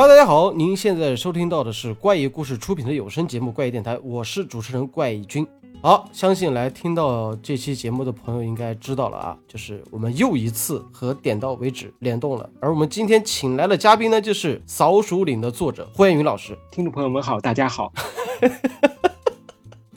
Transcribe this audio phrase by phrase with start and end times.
[0.00, 5.44] Hello，大家好，您现在收听到的是怪异故事出品的有声节目《怪异电台》，我是主持人怪异君。
[5.82, 12.48] 好，相信来听到这期节目的朋友应该知道了啊，就是我们又一次和点到为止联动了。
[12.60, 16.56] 而我们今天请来的嘉宾呢，就是《扫鼠岭》的作者霍彦云老师。
[16.70, 17.92] 听众朋友们好，大家好。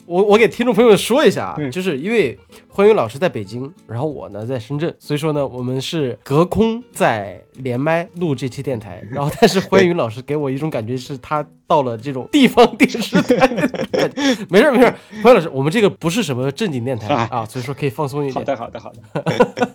[0.04, 2.36] 我我给听众朋友们说一下啊，嗯就是因为
[2.74, 9.06] 欢云老师在北京，然后我呢在深圳，所以说呢我们是隔空在连麦录这期电台。
[9.10, 13.46] 然后但是欢云老师给我一种感觉是他到了这种地方电视台。
[14.48, 18.34] 没事儿没事儿，欢云老师，我们这个不是什么正经电台哎啊，所以说可以放松一点。
[18.34, 19.02] 好的，好的，好的。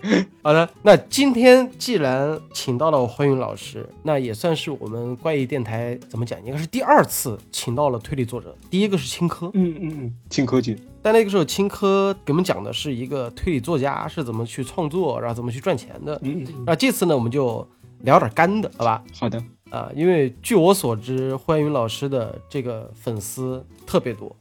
[0.41, 9.51] 好的，那今天既然请到了欢云老师，那也算是我们怪异电台怎么讲，应该是第二次请到了推理作者，第一个是青稞。
[9.53, 10.75] 嗯嗯嗯，青稞君。
[11.07, 16.19] 但那个时候，青稞给我们讲的是一个推理作家是怎么去创作，然后怎么去赚钱的。
[16.21, 17.65] 嗯那这次呢，我们就
[18.01, 19.01] 聊点干的，好吧？
[19.17, 19.41] 好的。
[19.69, 24.35] 啊，因为据我所知，欢云老师的这个粉丝特别多。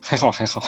[0.00, 0.62] 还好还好。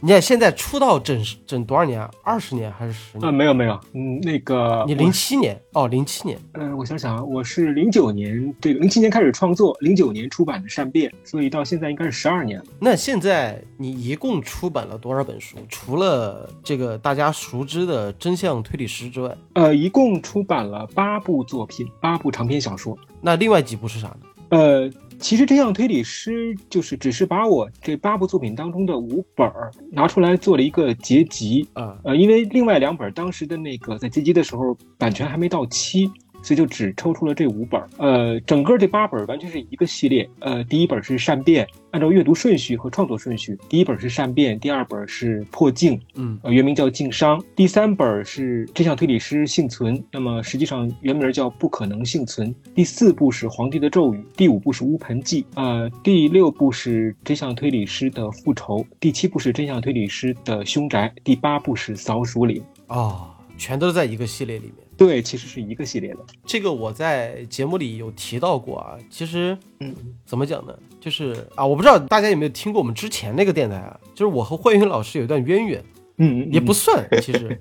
[0.00, 2.10] 你看现在出道整整多少年啊？
[2.22, 3.32] 二十年还是十啊，呃？
[3.32, 6.38] 没有没有，嗯，那个你零七年哦，零七年。
[6.52, 12.64] 呃，我想想啊，我是零九年这个零七年开始创作，零九年出版的《善变》，所以到现在应该是十二年了。
[12.78, 15.56] 那现在你一共出版了多少本书？
[15.68, 22.96] 除了这个大家熟知的《真相推理师》之外，呃，一共出版了八部作品，八部长篇小说。
[23.20, 24.20] 那另外几部是啥呢？
[24.50, 36.10] 呃，其实真相推理师就是只是把我这八部作品当中的五本儿拿出来做了一个结集，啊，呃，因为另外两本当时的那个在结集的时候版权还没到期，
[36.48, 37.86] 所以就只抽出了这五本儿。
[37.98, 40.26] 呃，整个这八本儿完全是一个系列。
[40.38, 47.38] 呃，第一本是善变，按照阅读顺序和创作顺序，第一本是善变，第二本是破镜，嗯呃，原名叫镜商。
[47.54, 52.54] 第三本是真相推理师幸存，那么实际上原名叫不可能幸存。
[52.74, 62.62] 第四部是皇帝的咒语，第五部是乌盆记，呃，第六部是真相推理师的复仇，第七部是真相推理师的凶宅，第八部是扫鼠岭。
[62.86, 63.28] 哦，
[63.58, 64.87] 全都在一个系列里面。
[64.98, 66.18] 对，其实是一个系列的。
[66.44, 68.98] 这个我在节目里有提到过啊。
[69.08, 69.94] 其实嗯，
[70.26, 70.76] 怎么讲呢？
[71.00, 75.84] 就是啊，我不知道大家有没有听过我们之前那个电台啊，就是我和慧云老师有一段渊源，
[76.16, 77.60] 嗯嗯，也不算，其实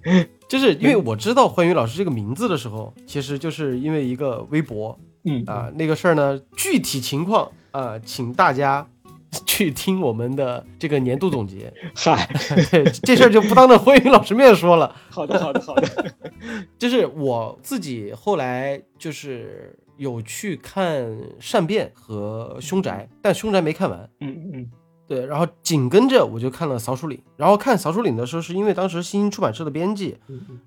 [0.50, 8.88] 就是因为我知道慧云老师这个名字的时候，其实就是因为一个微博嗯啊，那个事儿呢，具体情况啊，请大家
[9.46, 11.74] 去听我们的这个年度总结。
[11.96, 12.30] 嗨，
[13.04, 14.96] 这事儿就不当着辉云老师面说了。
[15.10, 15.88] 好的好的好的。
[16.78, 21.04] 就是我自己后来就是有去看
[21.40, 24.10] 《善变》和《凶宅》，但《凶宅》没看完。
[24.20, 24.72] 嗯嗯嗯
[25.08, 30.18] 对，然后紧跟着我就看了《扫鼠岭》，然后看《扫鼠岭》的时候，是因为当时新兴出版社的编辑，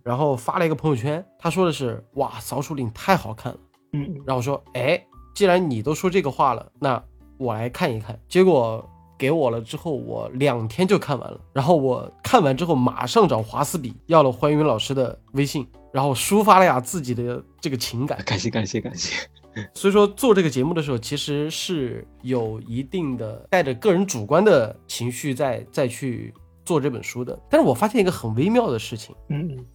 [0.03, 3.59] 然后发了一个朋友圈，他说的是哇，《扫鼠岭》太好看了。
[3.93, 5.05] 嗯嗯，然后我说，哎，
[5.35, 7.03] 既然你都说这个话了，那
[7.41, 8.17] 我来看一看。
[8.29, 11.41] 结果给我了之后，我两天就看完了。
[11.53, 18.23] 然后我看完之后，马上找华斯比要了欢云老师的微信，然后抒发了呀自己的这个情感。
[18.25, 19.17] 感谢感谢感谢。
[19.75, 26.33] 所以说做这个节目的时候，其实是有一定的带着个人主观的情绪在再去
[26.65, 27.37] 做这本书的。
[27.51, 29.15] 但是我发现一个很微妙的事情。
[29.29, 29.67] 嗯嗯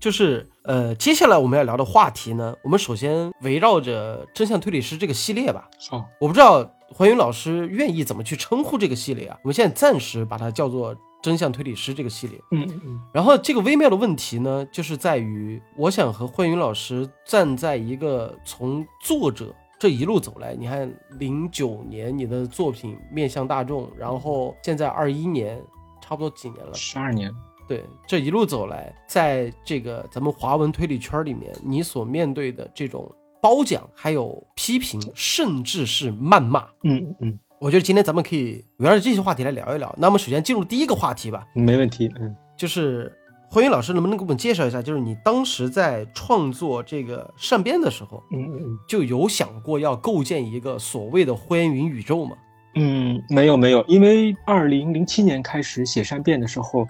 [0.00, 5.66] 就是呃，接下来我们要聊的话题呢，我们首先围绕着真相推理师这个系列吧。
[5.88, 9.38] 好，我不知道黄云老师愿意怎么去称呼这个系列啊？
[9.42, 12.38] 我们现在暂时把它叫做真相推理师这个系列。
[12.50, 25.60] 嗯嗯嗯然后这个微妙的问题呢，就是在于我想和慧云老师站在一个从作者这一路走来，你看零九年你的作品面向大众，然后现在二一年，
[26.00, 26.74] 差不多几年了？
[26.74, 27.32] 十二年。
[27.66, 33.10] 对，这一路走来，在这个咱们华文推理圈里面，你所面对的这种
[33.44, 39.94] 褒奖、还有批评，甚至是谩骂，嗯嗯我觉得今天咱们可以围绕着这些话题来聊一聊。
[39.98, 42.10] 那么，首先进入第一个话题吧，嗯，没问题。
[42.18, 42.34] 嗯。
[42.56, 43.12] 就是
[43.50, 52.34] 欢云老师能不能给我们介绍一下，就是你当时在创作这个善变的时候，嗯嗯就有想过要构建一个所谓的灰云宇宙吗？
[52.76, 56.86] 嗯，没有没有，因为二零零七年开始写善变的时候，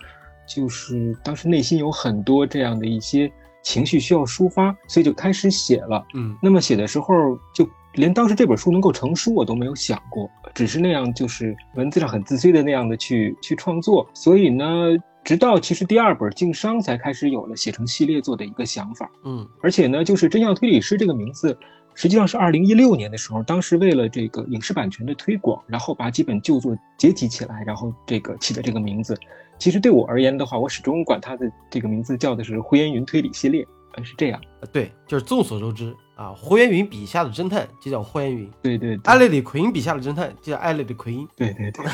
[0.47, 3.29] 就是当时内心有很多这样的一些
[3.65, 6.07] 情绪需要抒发，所以就开始写了。
[6.15, 14.09] 嗯那么写的时候，就连当时这本书能够成书我都没有想过，只是那样就是文字上很自私的那样的去去创作。
[14.15, 14.65] 所以呢，
[15.25, 19.11] 直到其实第二本《经商》才开始有了写成系列作的一个想法。
[19.25, 21.57] 嗯而且呢，就是真相推理师这个名字，
[21.95, 29.17] 实际上是二零一六年的时候，当时为了这个影视版权的推广，然后把几本旧作结集起来，然后这个起的这个名字。
[29.59, 34.41] 其实对我而言的话，我始终管它的这个名字叫的是呼延云推理系列，呃，是这样。
[34.61, 41.27] 呃对，就是众所周知，啊，胡元云笔下的侦探就叫胡元云，对对对艾略里奎因笔下的侦探就叫艾略里奎因。
[41.37, 41.85] 对对对，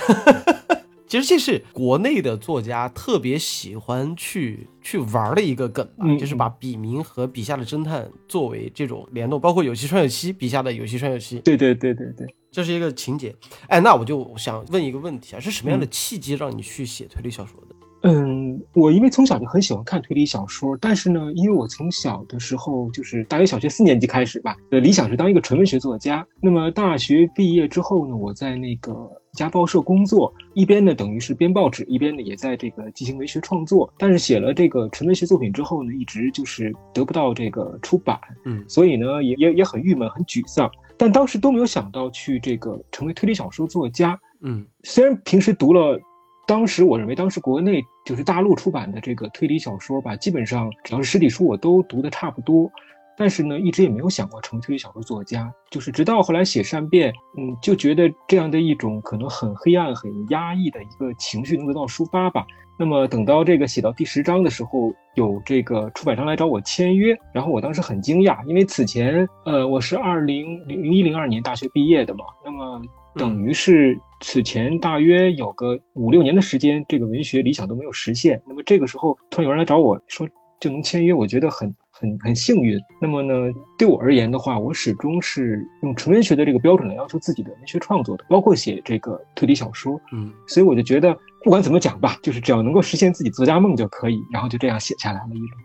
[1.07, 12.27] 其实这是国内的作家特别喜欢去去玩的一个梗吧，嗯就是把笔名和笔下的侦探作为这种联动，包括有栖川有希笔下的有栖川有希，对对对对对。
[12.51, 13.35] 这是一个情节。
[13.69, 17.77] 哎，那我就想问一个问题啊，是什么样的契机让你去写推理小说的？
[18.03, 26.27] 嗯，我因为从小就很喜欢看推理小说，但是呢，因为我从小的时候就是大约小学四年级开始吧，呃，理想是当一个纯文学作家。
[26.41, 28.91] 那么大学毕业之后呢，我在那个
[29.35, 33.93] 一家报社工作，一边呢等于是编报纸，一边呢也在这个进行文学创作。
[33.99, 40.71] 但是写了这个纯文学作品之后呢，一直就是得不到这个出版，嗯所以呢也也也很郁闷，很沮丧。
[41.01, 45.99] 但当时都没有想到去这个成为推理小说作家，嗯虽然平时读了，
[46.47, 52.71] 当时我认为当时国内就是大陆出版的这个推理小说吧，基本上只要是实体书我都读的差不多，
[53.17, 55.51] 但是呢，一直也没有想过成为推理小说作家。
[55.71, 62.47] 就是直到后来写善变，嗯，就觉得这样的一种可能很黑暗、很压抑的一个情绪能得到抒发吧。
[62.81, 72.81] 那么等到这个写到第十章的时候，有这个出版商来找我签约，然后我当时很惊讶，因为此前呃我是二零零一零二年大学毕业的嘛，那么
[73.17, 78.41] 等于是此前大约有个五六年的时间，这个文学理想都没有实现。
[78.47, 80.27] 那么这个时候突然有人来找我说
[80.59, 82.81] 就能签约，我觉得很很很幸运。
[83.01, 90.01] 那么呢，对我而言的话，我始终是用纯文学的这个标准来要求自己的文学创作的，包括写这个推理小说。
[90.13, 91.15] 嗯所以我就觉得
[91.45, 95.57] 不管怎么讲吧，就是只要能够实现自己作家梦就可以，然后就这样写下来了一路。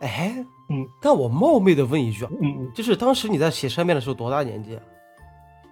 [0.00, 4.82] 哎，嗯，但我冒昧的问一句啊，嗯嗯，就是当时你在写善变的时候多大年纪啊？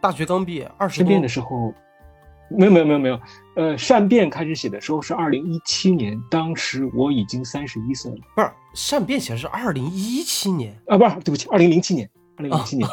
[0.00, 1.74] 大学刚毕业，二十多善变的时候，
[2.50, 3.20] 没有没有没有没有，
[3.56, 12.88] 呃，善变开始写的时候是二零一七年，当时我已经三十一岁了不是善变写的是二零一七年，啊，不是，对不起，二零零七年，二零零七年，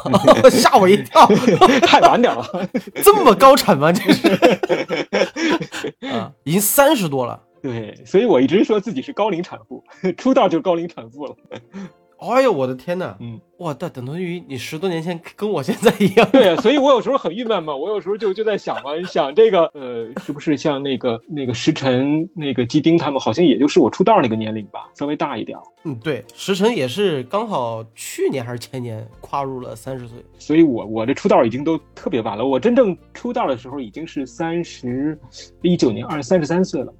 [0.50, 1.26] 吓我一跳，
[1.86, 2.44] 太晚点了。
[3.02, 3.92] 这么高产吗？
[3.92, 4.28] 这是
[6.08, 7.40] 啊，已经三十多了。
[7.62, 9.82] 对，所以我一直说自己是高龄产妇，
[10.16, 11.36] 出道就是高龄产妇了。
[12.18, 13.16] 哎呦，我的天呐！
[13.20, 16.28] 嗯，哇，那等同于你十多年前跟我现在一样。
[16.32, 25.56] 对，所以我有时候很郁闷嘛，我有时候就就在想嘛，想这个呃，是不是像那个那个石晨、那个基丁他们，好像也就是我出道那个年龄吧，稍微大一点。
[25.84, 30.18] 嗯，对，石晨也是刚好去年还是前年跨入了三十岁。
[30.40, 35.16] 所以我我这出道已经都特别晚了，我真正出道的时候已经是三十
[35.62, 36.92] 一九年二三十三岁了。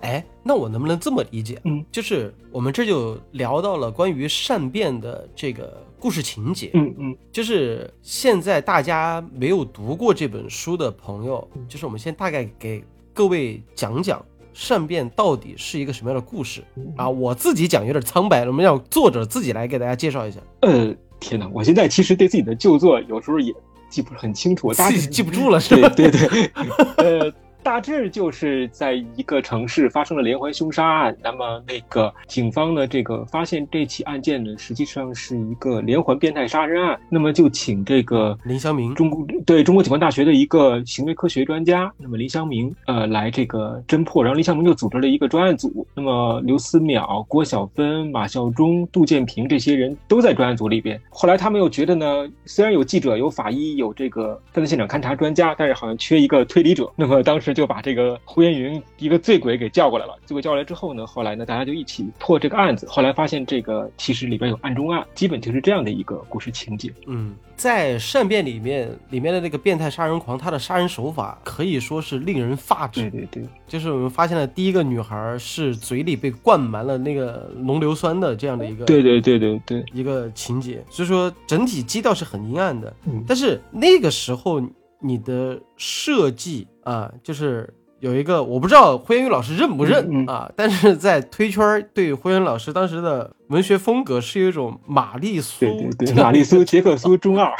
[0.00, 1.60] 哎，那我能不能这么理解？
[1.64, 6.70] 嗯，就是我们这就聊到了关于善变的这个故事情节。
[6.74, 16.62] 嗯嗯就是现在大家没有读过这本书的朋友，就是我们先大概给各位讲讲善变到底是一个什么样的故事
[16.96, 17.08] 啊？
[17.08, 23.52] 我自己讲有点苍白了，我们让作者自己来给大家介绍一下，呃，天哪，我现在其实对自己的旧作有时候也
[23.88, 25.88] 记不是很清楚，自致己记不住了是吧？
[25.88, 26.50] 对对对，
[26.98, 27.32] 呃，
[27.64, 51.00] 大致就是在一个城市发生了连环凶杀案，那么那个警方呢，这个发现这起案件呢，实际上是一个连环变态杀人案，那么就请这个林祥明中国对中国警官大学的一个行为科学专家，那么林祥明呃来这个侦破，然后林祥明就组织了一个专案组，那么刘思淼、郭晓芬、马孝忠、杜建平这些人都在专案组里边。
[51.08, 60.18] 后来他们又觉得呢，虽然有记者、有法医、有这个犯罪现场勘查专家，但是好像缺一个推理者，那么当时就把这个胡延云一个醉鬼给叫过来了。
[60.26, 66.92] 醉鬼叫过来之后呢，后来呢大家就一起破这个案子，后来发现这个其实里边有案中案，基本就是这样的一个故事情节。
[67.06, 73.08] 嗯，在善变里面，里面的那个变态杀人狂，他的杀人手法可以说是令人发指。
[73.08, 73.44] 对对对。
[73.66, 82.94] 就是我们发现了第一个女孩是嘴里被灌满了那个浓硫酸的这样的一个对对对对对，一个情节，所以说整体基调是很阴暗的。
[83.06, 84.62] 嗯但是那个时候
[85.00, 97.50] 你的设计啊，就是有一个我不知道胡彦宇老师认不认、嗯嗯啊，但是在推圈儿对胡彦宇老师当时的文学风格是有一种玛丽苏对对对，玛丽苏、 杰克苏中二，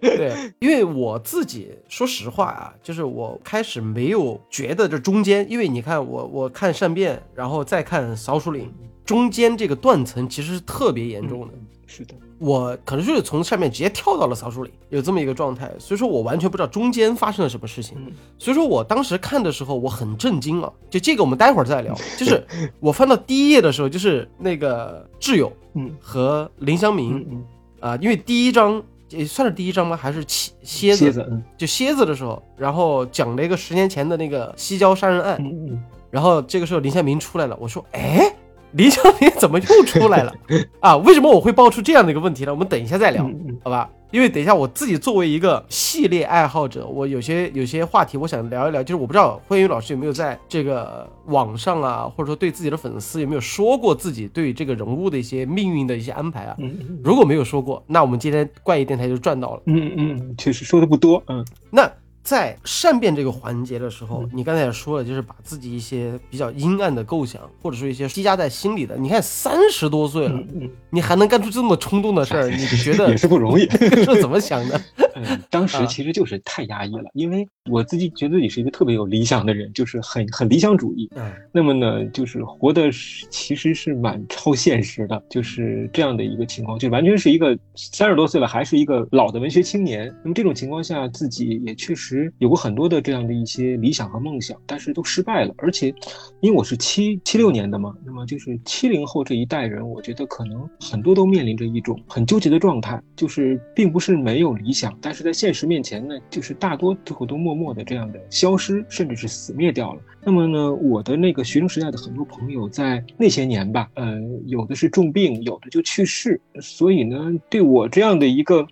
[0.00, 8.72] 对，因为我自己说实话啊，就是我开始没有觉得这中间，因为你看我我看善变，然后再看扫鼠岭，
[9.04, 11.54] 中间这个断层其实是特别严重的。
[11.86, 17.96] 是的，我可能就是从上面直接跳到了扫鼠岭，有这么一个状态，所以说我完全不知道中间发生了什么事情。
[17.98, 21.94] 嗯所以说我当时看的时候我很震惊啊，就这个我们待会儿再聊。
[22.18, 22.44] 就是
[22.80, 27.44] 我翻到第一页的时候，就是那个挚友嗯和林祥明
[27.80, 29.94] 啊、因为第一章也算是第一章吗？
[29.96, 31.04] 还是蝎蝎子？
[31.04, 38.34] 蝎子，嗯就蝎子的时候，然后讲了一个十年前的那个西郊杀人案，嗯嗯，然后这个时候林宪明出来了，我说，哎，
[38.74, 40.32] 理想品怎么又出来了
[40.80, 40.96] 啊？
[40.98, 42.52] 为什么我会爆出这样的一个问题呢？
[42.52, 43.28] 我们等一下再聊，
[43.62, 43.88] 好吧？
[44.10, 56.56] 因为等一下我自己作为一个系列爱好者，我有些有些话题我想聊一聊，就是我不知道慧云老师有没有在这个网上啊，或者说对自己的粉丝有没有说过自己对这个人物的一些命运的一些安排啊？
[57.02, 59.62] 如果没有说过，那我们今天怪异电台就赚到了。
[59.66, 61.90] 嗯嗯，确实说的不多，嗯那
[62.24, 70.40] 在善变这个环节的时候嗯，你刚才也说了，就是把自己一些比较阴暗的构想，或者说一些积压在心里的，你看三十多岁了，
[70.88, 73.68] 你还能干出这么冲动的事儿，你觉得 也是不容易。
[74.02, 74.80] 是怎么想的？
[75.14, 81.08] 嗯，当时啊其实就是太压抑了，因为我自己觉得自己是一个特别有理想的人，就是很很理想主义。
[81.16, 82.90] 嗯那么呢，就是活的
[83.30, 90.12] 其实是蛮超现实的，就是这样的一个情况，就完全是一个三十多岁了还是一个老的文学青年。
[90.22, 95.54] 那么这种情况下，自己也确实有过很多的这样的一些理想和梦想，但是都失败了。
[95.58, 95.94] 而且，
[96.40, 110.00] 因为我是七七六年的嘛，那么就是七零后这一代人，我觉得可能很多都面临着一种很纠结的状态，就是并不是没有理想，但是在现实面前呢，就是大多最后都默默的这样的消失，甚至是死灭掉了。
[110.22, 118.66] 那么呢，我的那个学生时代的很多朋友在那些年吧，呃，有的是重病，有的就去世，所以呢，对我这样的一个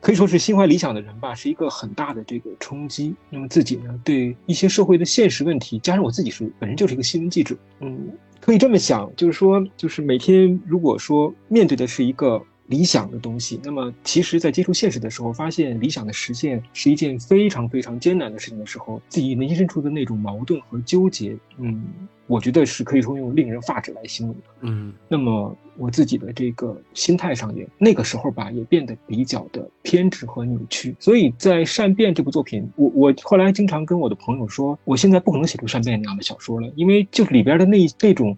[0.00, 3.12] 可以说是心怀理想的人吧，是一个很大的这个冲击。
[3.28, 8.08] 那么自己呢，对一些社会的现实问题，加上我自己是本人就是一个新闻记者，嗯，
[8.40, 12.40] 可以这么想，就是说，就是每天如果说面对的是一个
[12.72, 21.84] 理想的东西，那么其实，在接触现实的时候，发现理想的实现是一件非常非常艰难的事情的时候，自己内心深处的那种矛盾和纠结，嗯，
[22.26, 24.42] 我觉得是可以说用令人发指来形容的。
[24.62, 30.94] 嗯那么我自己的这个心态上也那个时候吧，也变得比较的偏执和扭曲。
[30.98, 38.36] 所以在《善变》这部作品，我我后来经常跟我的朋友说，我现在不可能写出《善变》那样的小说了，因为就里边的那那种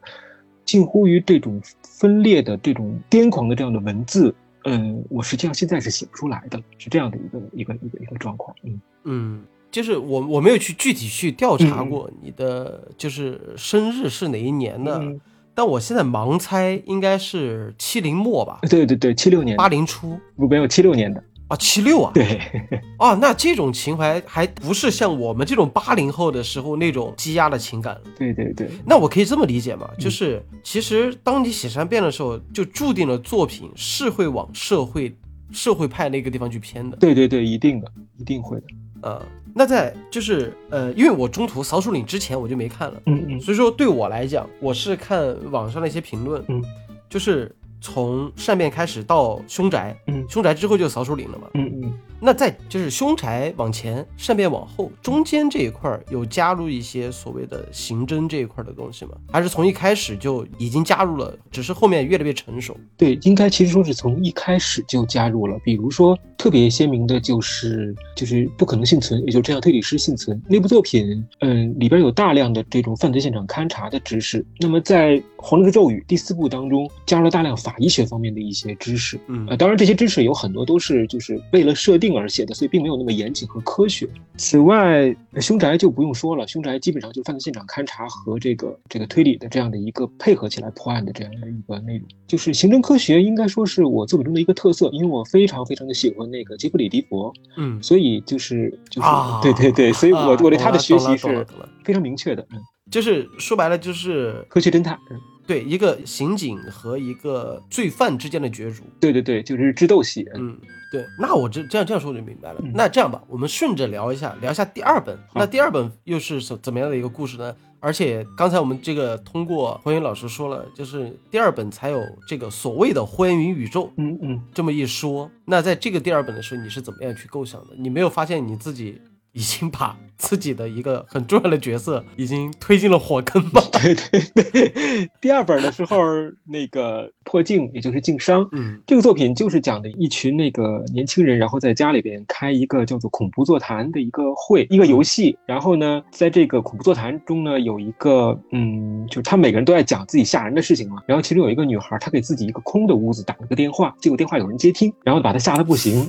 [0.65, 1.61] 近乎于这种
[1.99, 4.35] 分裂的这种癫狂的这样的文字，
[4.65, 8.55] 嗯，我实际上现在是写不出来的，是这样的一个一个一个一个状况。
[8.65, 8.81] 嗯。
[9.05, 15.21] 嗯，就是我我没有去具体去调查过你的就是生日是哪一年的，嗯，
[15.55, 19.59] 但我现在盲猜应该是七零末吧，对对对，七六年的。
[19.59, 22.41] 八零初不没有七六年的，啊，七六啊，对，
[22.99, 28.01] 啊，那这种情怀还不是像我们这种八零后的时候那种积压的情感了。
[28.19, 29.89] 对对对，那我可以这么理解吗？
[29.99, 35.15] 就是其实当你写善变的时候，就注定了作品是会往社会
[35.53, 36.97] 社会派那个地方去偏的。
[36.97, 38.65] 对对对，一定的，一定会的。
[39.03, 39.23] 呃，
[39.55, 46.65] 那在就是呃，因为我中途扫鼠岭之前我就没看了，嗯嗯所以说对我来讲，我是看网上的一些评论，嗯，
[47.11, 51.49] 就是从善变开始到凶宅，嗯凶宅之后就扫鼠岭了嘛。
[51.53, 51.93] 嗯嗯。
[52.25, 59.11] 那在就是凶宅往前，善变往后，中间这一块儿有加入一些所谓的刑侦这一块儿的东西吗？
[59.31, 62.75] 还是从一开始就已经加入了，只是后面越来越成熟？
[62.97, 65.59] 对，应该其实说是从一开始就加入了。
[65.63, 74.43] 比如说特别鲜明的就是就是不可能幸存，也就是这样推理师幸存那部作品，嗯，里边有大量的这种犯罪现场勘查的知识。
[74.61, 79.21] 那么在《黄历的咒语》第四部当中，加入了大量法医学方面的一些知识。
[79.27, 84.09] 嗯呃，当然这些知识有很多都是就是为了设定而写的，所以并没有那么严谨和科学。
[84.37, 92.07] 此外，呃凶宅就不用说了，凶宅基本上就是犯罪现场勘查和这个这个推理的这样的一个配合起来破案的这样的一个内容。
[92.27, 101.47] 就是刑侦科学应该说是我作品中的一个特色，因为我非常非常的喜欢那个杰弗里·迪佛，嗯所以就是就是、啊，对对对，所以我、啊我对他的学习是
[101.85, 108.83] 非常明确的，嗯，就是说白了就是科学侦探，嗯，对一个刑警和一个罪犯之间的角逐。
[109.01, 110.59] 对对对，就是智斗戏，嗯嗯，
[110.91, 112.61] 对，那我这这样这样说我就明白了。
[112.63, 115.19] 嗯那这样吧，我们顺着聊一下，聊一下第二本。
[115.35, 117.55] 那第二本又是怎怎么样的一个故事呢？
[117.81, 124.43] 而且刚才我们这个通过火云老师说了，就是第二本才有这个所谓的火焰云宇宙嗯嗯。
[124.55, 125.31] 这么一说。
[125.45, 127.75] 那在这个第二本的时候，你是怎么样去构想的？
[127.77, 128.99] 你没有发现你自己
[129.35, 133.61] 已经把自己的一个很重要的角色已经推进了火坑吧？
[133.83, 135.99] 对对对，第二本的时候，
[136.45, 145.37] 那个破镜，也就是镜商，嗯这个作品就是讲的一群那个年轻人，然后在家里边开一个叫做恐怖座谈的一个会，一个游戏。
[145.47, 151.03] 然后呢，在这个恐怖座谈中呢，有一个嗯，就是他每个人都在讲自己吓人的事情嘛。
[151.07, 156.09] 然后其中有一个女孩，她给自己一个空的屋子打了个电话，结果电话有人接听，然后把她吓得不行。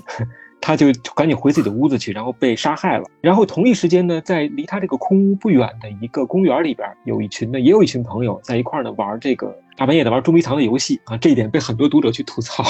[0.61, 3.05] 他就赶紧回自己的屋子去，然后被杀害了。
[3.21, 11.17] 然后同一时间呢，在离他这个空屋不远的一个公园里边，有一群呢，也有一群朋友在一块儿呢玩这个大半夜的玩捉迷藏的游戏啊。
[11.17, 12.63] 这一点被很多读者去吐槽。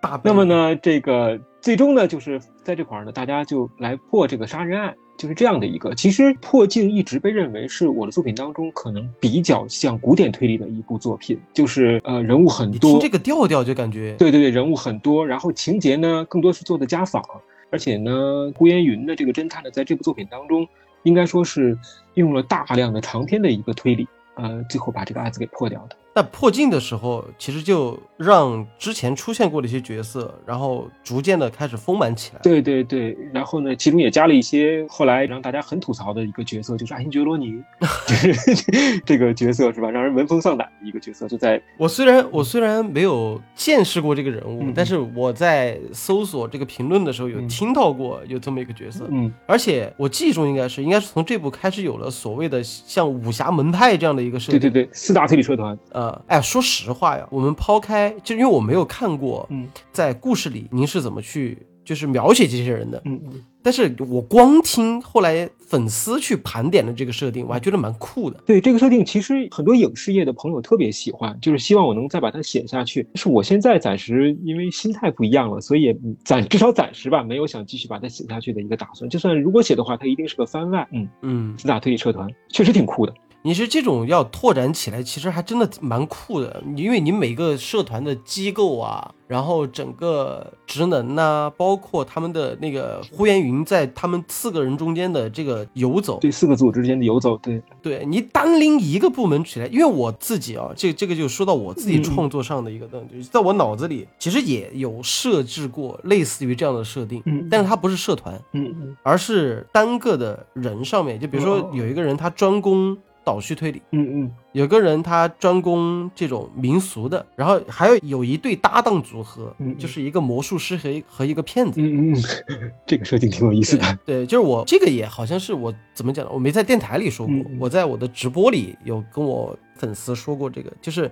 [0.00, 4.94] 大那么呢，这个最终呢，就是在这块儿呢，大家就来破这个杀人案。
[5.22, 5.94] 就是这样的一个。
[5.94, 17.22] 其实《破镜》一直被认为是我的作品当中可能比较像古典推理的一部作品，就是呃人物很你多听，这个调调就感觉，对对对，人物很多，然后情节呢更多是做的家访，
[17.70, 20.66] 而且呢，顾烟云的这个侦探呢，在这部作品当中，
[21.04, 21.78] 应该说是
[22.14, 25.94] 运用了大量的长篇的一个推理，呃，最后把这个案子给破掉的。
[26.14, 32.40] 那破镜的时候，其实就让之前出现过的一些角色，然后逐渐的开始丰满起来。
[32.42, 37.54] 对对对，然后呢，其中也加了一些后来让大家很吐槽的一个角色，就是爱新觉罗尼，
[38.06, 54.60] 就是这个角色是吧，让人闻风丧胆的一个角色，就在我虽然我虽然没有见识过这个人物，嗯但是我在搜索这个评论的时候有嗯听到过有这么一个角色，嗯而且我记忆中应该是应该是从这部开始有了所谓的像武侠门派这样的一个设定。
[54.60, 68.36] 对对对，四大推理社团，呃，哎，说实话呀，我们抛开，就因为我没有看过，嗯在故事里您是怎么去就是描写这些人的，嗯嗯，但是我光听后来粉丝去盘点的这个设定，我还觉得蛮酷的。
[68.44, 73.06] 对这个设定，其实很多影视业的朋友特别喜欢，就是希望我能再把它写下去。
[73.14, 79.08] 但是我现在暂时因为心态不一样了，所以也暂至少暂时吧，没有想继续把它写下去的一个打算。
[79.08, 80.86] 就算如果写的话，它一定是个番外。
[80.92, 83.12] 嗯，嗯，四大推理社团确实挺酷的。
[83.44, 108.96] 你是这种要拓展起来，其实还真的蛮酷的，因为你每个社团的机构啊，然后整个职能呐、包括他们的那个呼延云在他们四个人中间的这个游走，对四个组之间的游走，对，对你单拎一个部门起来，因为我自己啊，这这个就说到我自己嗯创作上的一个东西，在我脑子里其实也有设置过类似于这样的设定，嗯但是它不是社团，嗯嗯。
[109.02, 111.70] 而是单个的人上面，就比如说哦。
[111.72, 113.80] 有一个人他专攻倒叙推理。
[113.90, 121.80] 嗯嗯有个人他专攻这种民俗的，然后还有有一对搭档组合，嗯嗯就是一个魔术师和一和一个骗子。
[121.80, 123.98] 嗯嗯嗯， 这个设定挺有意思的。
[124.04, 126.30] 对，就是我这个也好像是我怎么讲呢？
[126.32, 131.10] 我没在电台里说过，我在我的直播里有跟我粉丝说过这个，就是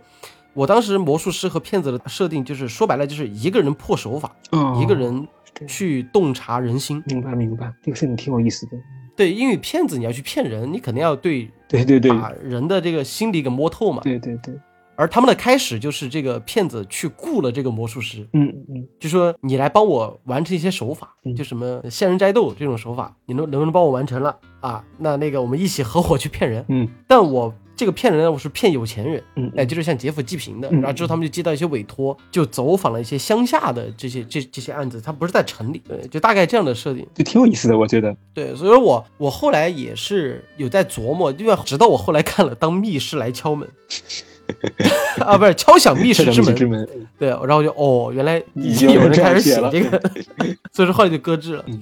[0.52, 5.26] 我当时魔术师和骗子的设定，就是说白了就是一个人破手法，哦一个人
[5.66, 7.02] 去洞察人心。
[7.06, 8.72] 明白明白，这个设定挺有意思的。
[9.20, 14.00] 对，因为骗子你要去骗人，你肯定要对对对对把人的这个心理给摸透嘛。
[14.02, 14.54] 对对对，
[14.96, 24.82] 而他们的开始就是这个骗子去雇了这个魔术师，嗯嗯就说你来帮我完成一些手法，嗯就什么仙人摘豆这种手法，你能能不能帮我完成了啊？
[24.96, 26.64] 那那个我们一起合伙去骗人。
[26.68, 30.68] 嗯但我这个骗人呢，我是骗有钱人，嗯，哎，就是像劫富济贫的。
[30.68, 37.06] 嗯然后之后他们就接到一些委托，就走访了一些乡下的这些这这些案子，他不是在城里，对，就大概这样的设定。
[37.14, 38.14] 就挺有意思的，我觉得。
[38.34, 43.66] 对，所以说我我后来也是有在琢磨，因为直到我后来看了《当密室来敲门》
[45.24, 46.86] 啊，不是敲响密室之门，之门，
[47.18, 49.98] 对，然后就哦，原来已已经经有人开始写了写这个，
[50.70, 51.64] 所以说后来就搁置了。
[51.66, 51.80] 嗯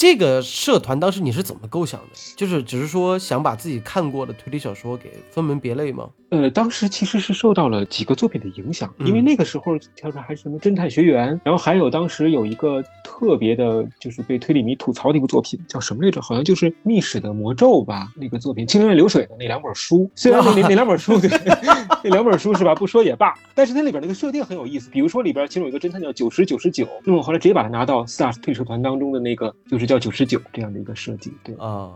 [0.00, 2.06] 这个社团当时你是怎么构想的？
[2.34, 6.08] 就是只是说想把自己看过的推理小说给分门别类吗？
[6.30, 16.20] 呃，当时其实是受到了几个作品的影响，嗯因为那个时候跳出来还是什么侦探学员，然后还有当时有一个特别的，就是被推理迷吐槽的一部作品，叫什么来着？
[16.22, 20.08] 好像就是《密室的魔咒》吧，那个作品《清流流水》的那两本书。
[20.14, 21.28] 虽然那那 那两本书，对，
[22.04, 22.74] 那两本书是吧？
[22.74, 24.88] 不说也罢，但是它里边那个设定很有意思。
[24.90, 31.32] 比如说里边其中有一个侦探叫九十九十九，那么我后来直接把它拿到 SARS 退社团当中的那个，就是叫九十九这样的一个设计。
[31.42, 31.90] 对，啊、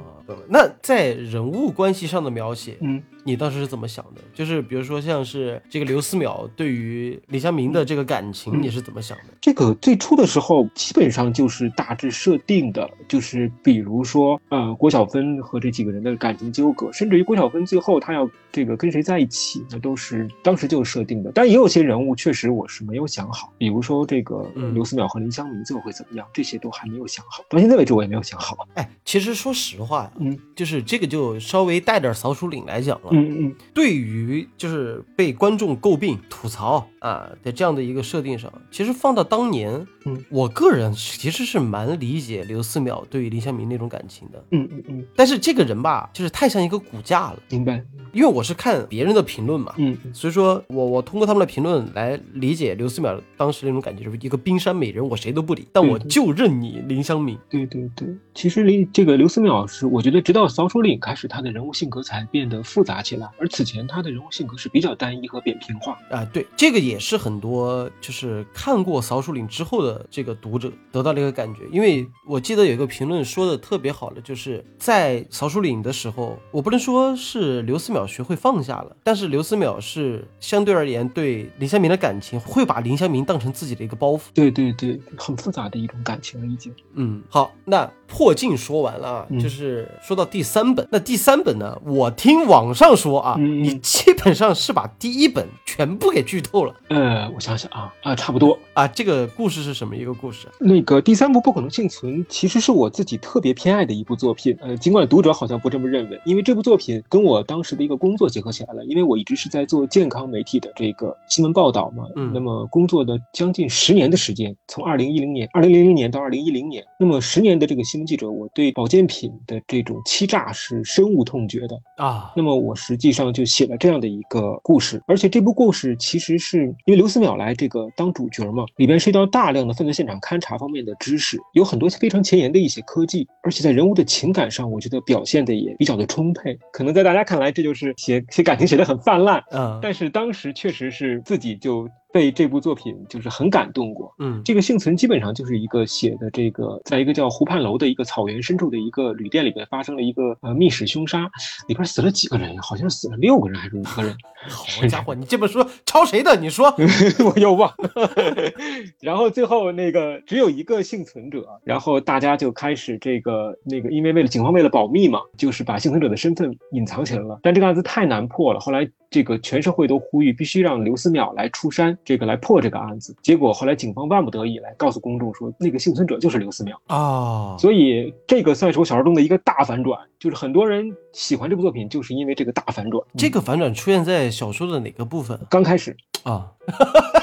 [0.49, 3.01] 那在人物关系上的描写，嗯。
[3.25, 4.21] 你当时是怎么想的？
[4.35, 9.25] 就是比如说像是这个刘思邈对于李香明的这个感情，嗯你是怎么想的？
[9.41, 21.33] 这个最初的时候，基本上就是大致设定的，就是比如说，呃，郭晓芬和这几个人的感情纠葛，甚至于郭晓芬最后她要这个跟谁在一起，那都是当时就设定的。
[21.35, 27.43] 但也有些人物确实我是没有想好，比如说这个嗯刘思邈和林香明最后会怎么样，这些都还没有想好。
[27.49, 28.67] 到现在为止我也没有想好。
[28.75, 33.11] 哎，其实说实话呀，嗯就是这个就稍微带点扫帚领来讲了。
[33.15, 44.43] 嗯嗯对于就是被观众诟病、吐槽啊的这样的一个设定上，其实放到当年，嗯，我个人其实是蛮理解刘思邈对于林湘明那种感情的。
[44.53, 47.85] 嗯嗯嗯，但是这个人吧，就是太像一个骨架了，明白。
[48.15, 57.37] 因为我是看别人的评论嘛，嗯所以说我我通过他们的评论来理解刘思邈当时那种感觉，就是一个冰山美人，我谁都不理，但我就认你林湘明。
[57.51, 65.99] 对对对，其实林这个刘思邈是，我觉得直到扫帚岭开始，他的人物性格才变得复杂起来，而此前他的人物性格是比较单一和扁平化。
[66.09, 84.23] 啊，对，这个也是很多就是看过《扫帚岭》之后的这个读者得到了一个感觉，因为我记得有一个评论说的特别好的，就是在《扫帚岭》的时候，我不能说是刘思邈学会放下了，但是刘思邈是相对而言对林香明的感情会把林香明当成自己的一个包袱。
[84.35, 86.73] 对对对，很复杂的一种感情了已经。
[86.95, 90.87] 嗯，好，那破镜说完了就是说到第三本。
[90.93, 98.57] 那第三本呢，我听网上说啊，你基本上是把第一本全部给剧透了呃，我想想啊啊，差不多。
[98.73, 98.87] 啊。
[98.87, 100.47] 这个故事是什么一个故事？
[100.61, 136.55] 那个第三部《不可能幸存》其实是我自己特别偏爱的一部作品，呃，尽管读者好像不这么认为，因为这部作品跟我当时的一个工作结合起来了，因为我一直是在做健康媒体的这个新闻报道嘛，嗯那么工作的将近十年的时间，从二零一零年、二零零零年到二零一零年，那么十年的这个新闻记者，我对保健品的这种欺诈是深恶痛绝的，啊，那么我实际上就写了这样的一个故事，而且这部故事其实是因为刘思淼来这个当主角嘛，里边涉及到大量的犯罪现场勘查方面的知识，有很多非常前沿的一些科技，而且在人物的情感上，我觉得表现的也比较的充沛。
[136.73, 144.15] 可能在大家看来，这就是写写感情写得很泛滥，嗯但是当时确实是自己就被这部作品就是很感动过。
[144.21, 151.29] 嗯这个幸存基本上就是一个写的这个，在一个叫湖畔楼的一个草原深处的一个旅店里面发生了一个呃密室凶杀，
[151.67, 152.61] 里边死了几个人呀？
[152.63, 154.17] 好像死了六个人还是五个人？
[154.47, 156.37] 好家伙，你这本书抄谁的？
[156.37, 156.73] 你说
[157.25, 158.11] 我又忘了。
[159.03, 167.41] 然后最后那个只有一个幸存者，然后大家就开始这个那个，因为为了警方为了保密嘛，就是把幸存者的身份隐藏起来了。
[167.43, 173.17] 但这个案子太难破了，后来这个全社会都呼吁必须让刘思邈来出山，这个来破这个案子。
[173.23, 176.75] 结果后来警方万不得已来告诉公众说，那个幸存者就是刘思淼。
[176.87, 183.03] 啊，所以这个算是我小说中的一个大反转，就是很多人喜欢这部作品，就是因为这个大反转。
[183.17, 186.51] 这个反转出现在小说的哪个部分刚开始啊？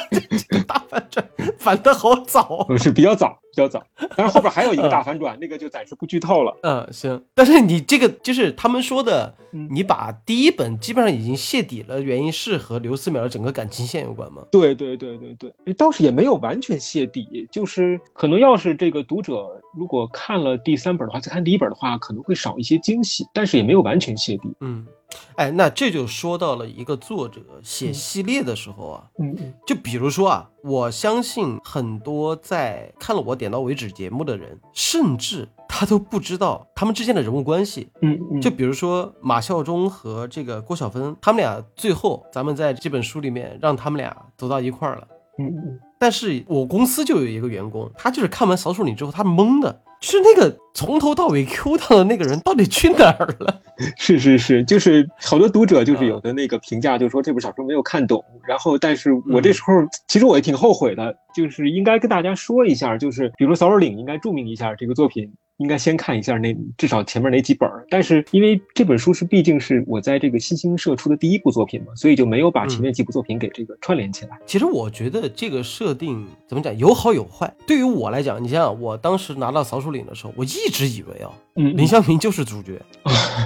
[0.92, 1.28] 反转
[1.58, 2.66] 反的好早。
[2.70, 3.82] 呃是比较早，比较早，
[4.16, 6.56] 但是后边还有一个大反转，那个就暂时不剧透了。
[6.64, 14.44] 嗯，行，但是你这个就是他们说的，嗯你把第一本基本上已经泄底了，原因是和刘思淼的整个感情线有关吗？
[14.52, 15.34] 对对对对
[15.66, 24.50] 对，倒是也没有完全泄底，就是可能要是这个读者如果看了第三本的话，再看第一本的话，可能会少一些惊喜，但是也没有完全泄底。
[24.60, 24.86] 嗯，
[25.36, 37.90] 哎，那这就说到了一个作者写系列的时候啊，嗯嗯就比如说啊，我相信很多在看了我点到为止节目的人，甚至他都不知道他们之间的人物关系。
[38.02, 45.08] 嗯嗯，就比如说马孝忠和这个郭晓芬，他们俩最后咱们在这本书里面让他们俩走到一块儿了。
[45.40, 53.62] 嗯嗯但是我公司就有一个员工，他就是看完《扫帚岭》之后，他懵的，就是那个从头到尾 Q 到的那个人到底去哪儿了？
[53.98, 58.26] 是是是，就是好多读者就是有的那个评价，就说这部小说没有看懂。
[58.48, 59.74] 然后，但是我这时候
[60.08, 65.32] 其实我也挺后悔的，就是应该跟大家说一下，就是比如说《扫帚岭》应该注明一下这个作品。
[65.62, 74.40] 应该先看一下那至少前面哪几本儿，但是因为这本书是毕竟是我在这个新兴社出的第一部作品嘛，所以就没有把前面几部作品给这个串联起来。
[74.48, 77.54] 其实我觉得这个设定怎么讲有好有坏。
[77.68, 82.82] 对于我来讲，你想想，我当时拿到《扫帚岭》的时候，我一直以为啊，嗯林湘平就是主角，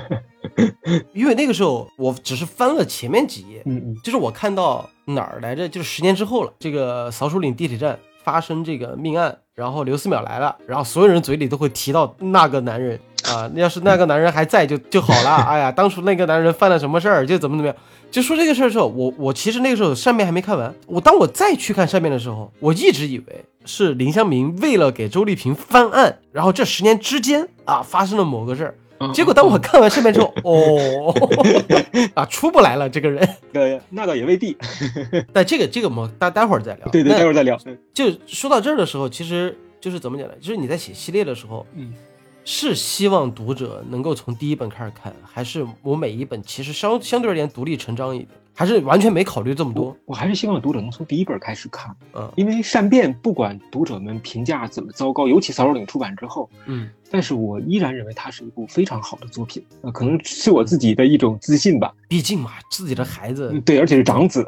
[1.14, 3.96] 因为那个时候我只是翻了前面几页，嗯嗯。
[4.04, 15.36] 就是我看到哪儿来着，就是十年之后了，这个扫帚岭地铁站发生这个命案，然后刘思淼来了，然后所有人嘴里都会提到那个男人啊，要是那个男人还在就就好了。
[15.48, 17.76] 哎呀，当初那个男人犯了什么事儿，就怎么怎么样。
[18.12, 28.76] 就说这个事儿的时候，我我其实那个时候上面还没看完，我当我再去看上面的时候，我一直以为是林湘明为了给周丽萍翻案，然后这十年之间啊发生了某个事儿。
[29.00, 31.14] 嗯，结果当我看完视频之后，哦，
[32.16, 33.28] 啊出不来了这个人。
[33.54, 34.58] 呃，那倒也未必。
[35.34, 36.88] 但这个这个我们待待会儿再聊。
[36.90, 37.60] 对对，那待会儿再聊。
[37.66, 40.34] 嗯就说到这儿的时候，其实就是怎么讲呢？
[40.40, 41.94] 就是你在写系列的时候，嗯，
[42.44, 49.96] 是希望读者能够从第一本开始看，还是我每一本其实相相对而言独立成章一点，还是完全没考虑这么多？
[50.06, 59.64] 我还是希望读者能从第一本开始看，嗯因为善变不管读者们评价怎么糟糕，尤其《扫帚岭》出版之后，嗯但是我依然认为它是一部非常好的作品。
[59.82, 61.94] 呃，可能是我自己的一种自信吧。
[62.08, 64.46] 毕竟嘛，自己的孩子嗯，对，而且是长子。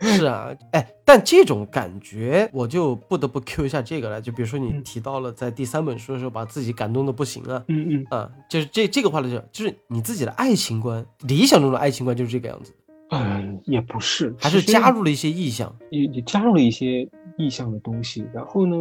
[0.00, 4.20] 是啊，哎，但这种感觉我就不得不 Q 一下这个了。
[4.20, 7.62] 就比如说你嗯提到了在第三本书的时候，把自己感动的不行啊。
[7.66, 12.72] 嗯嗯，啊，就是这这个话呢，就就是你自己的爱情观，理想中的爱情观就是这个样子，
[13.10, 15.74] 嗯，也不是，还是加入了一些意象。
[15.90, 18.26] 也也加入了一些意象的东西。
[18.34, 18.76] 然后呢，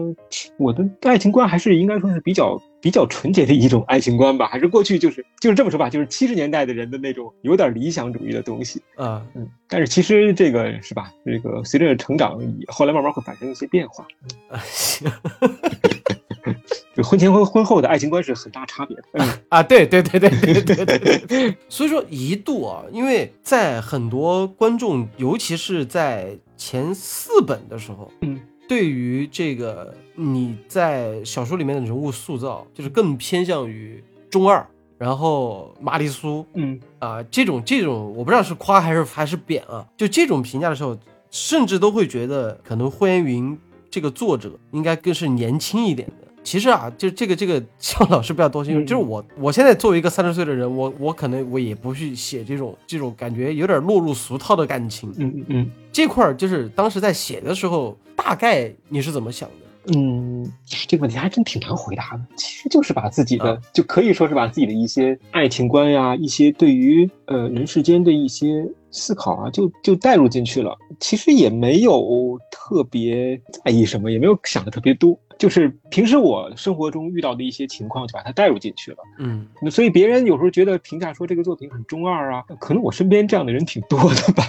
[0.57, 8.81] 我的爱情观还是应该说是比较比较纯洁的一种爱情观吧，还是过去就是就是这么说吧，就是七十年代的人的那种有点理想主义的东西。
[8.95, 12.37] 啊，嗯，但是其实这个是吧，这个随着成长，
[12.67, 14.05] 后来慢慢会发生一些变化。
[14.49, 15.09] 啊，行
[16.95, 19.03] 就婚前婚婚后的爱情观是很大差别的。
[19.49, 28.39] 啊对对对对对对对 所以说一度啊因为在很多观众尤其是在前四本的时候嗯。
[28.67, 34.65] 对于这个你在小说里面的人物塑造就是更偏向于中二
[34.97, 36.79] 然后玛丽苏嗯。
[36.99, 40.97] 啊这种这种我不知道是夸还是还是贬啊就这种评价的时候
[41.31, 43.57] 甚至都会觉得可能灰云
[43.89, 48.73] 这个作者应该更是年轻一点的其实啊，就这个这个，希望老师不要多心。
[48.73, 55.13] 嗯 就是我，我现在作为一个三十岁的人，我我可能我也不去写这种这种感觉有点落入俗套的感情。
[55.17, 59.97] 嗯嗯嗯这块儿就是当时在写的时候，大概你是怎么想的？
[59.97, 62.21] 嗯，这个问题还真挺难回答的。
[62.37, 70.77] 其实就是把自己的，啊就可以说是把自己的一些爱情观呀，一些对于呃人世间的一些思考啊，就就带入进去了。
[71.01, 78.97] 其实也没有特别在意什么，也没有想的特别多，就是平时我生活中遇到的一些情况，就把它带入进去了。
[79.19, 84.43] 嗯那所以别人有时候觉得评价说这个作品很中二啊，可能我身边这样的人挺多的吧。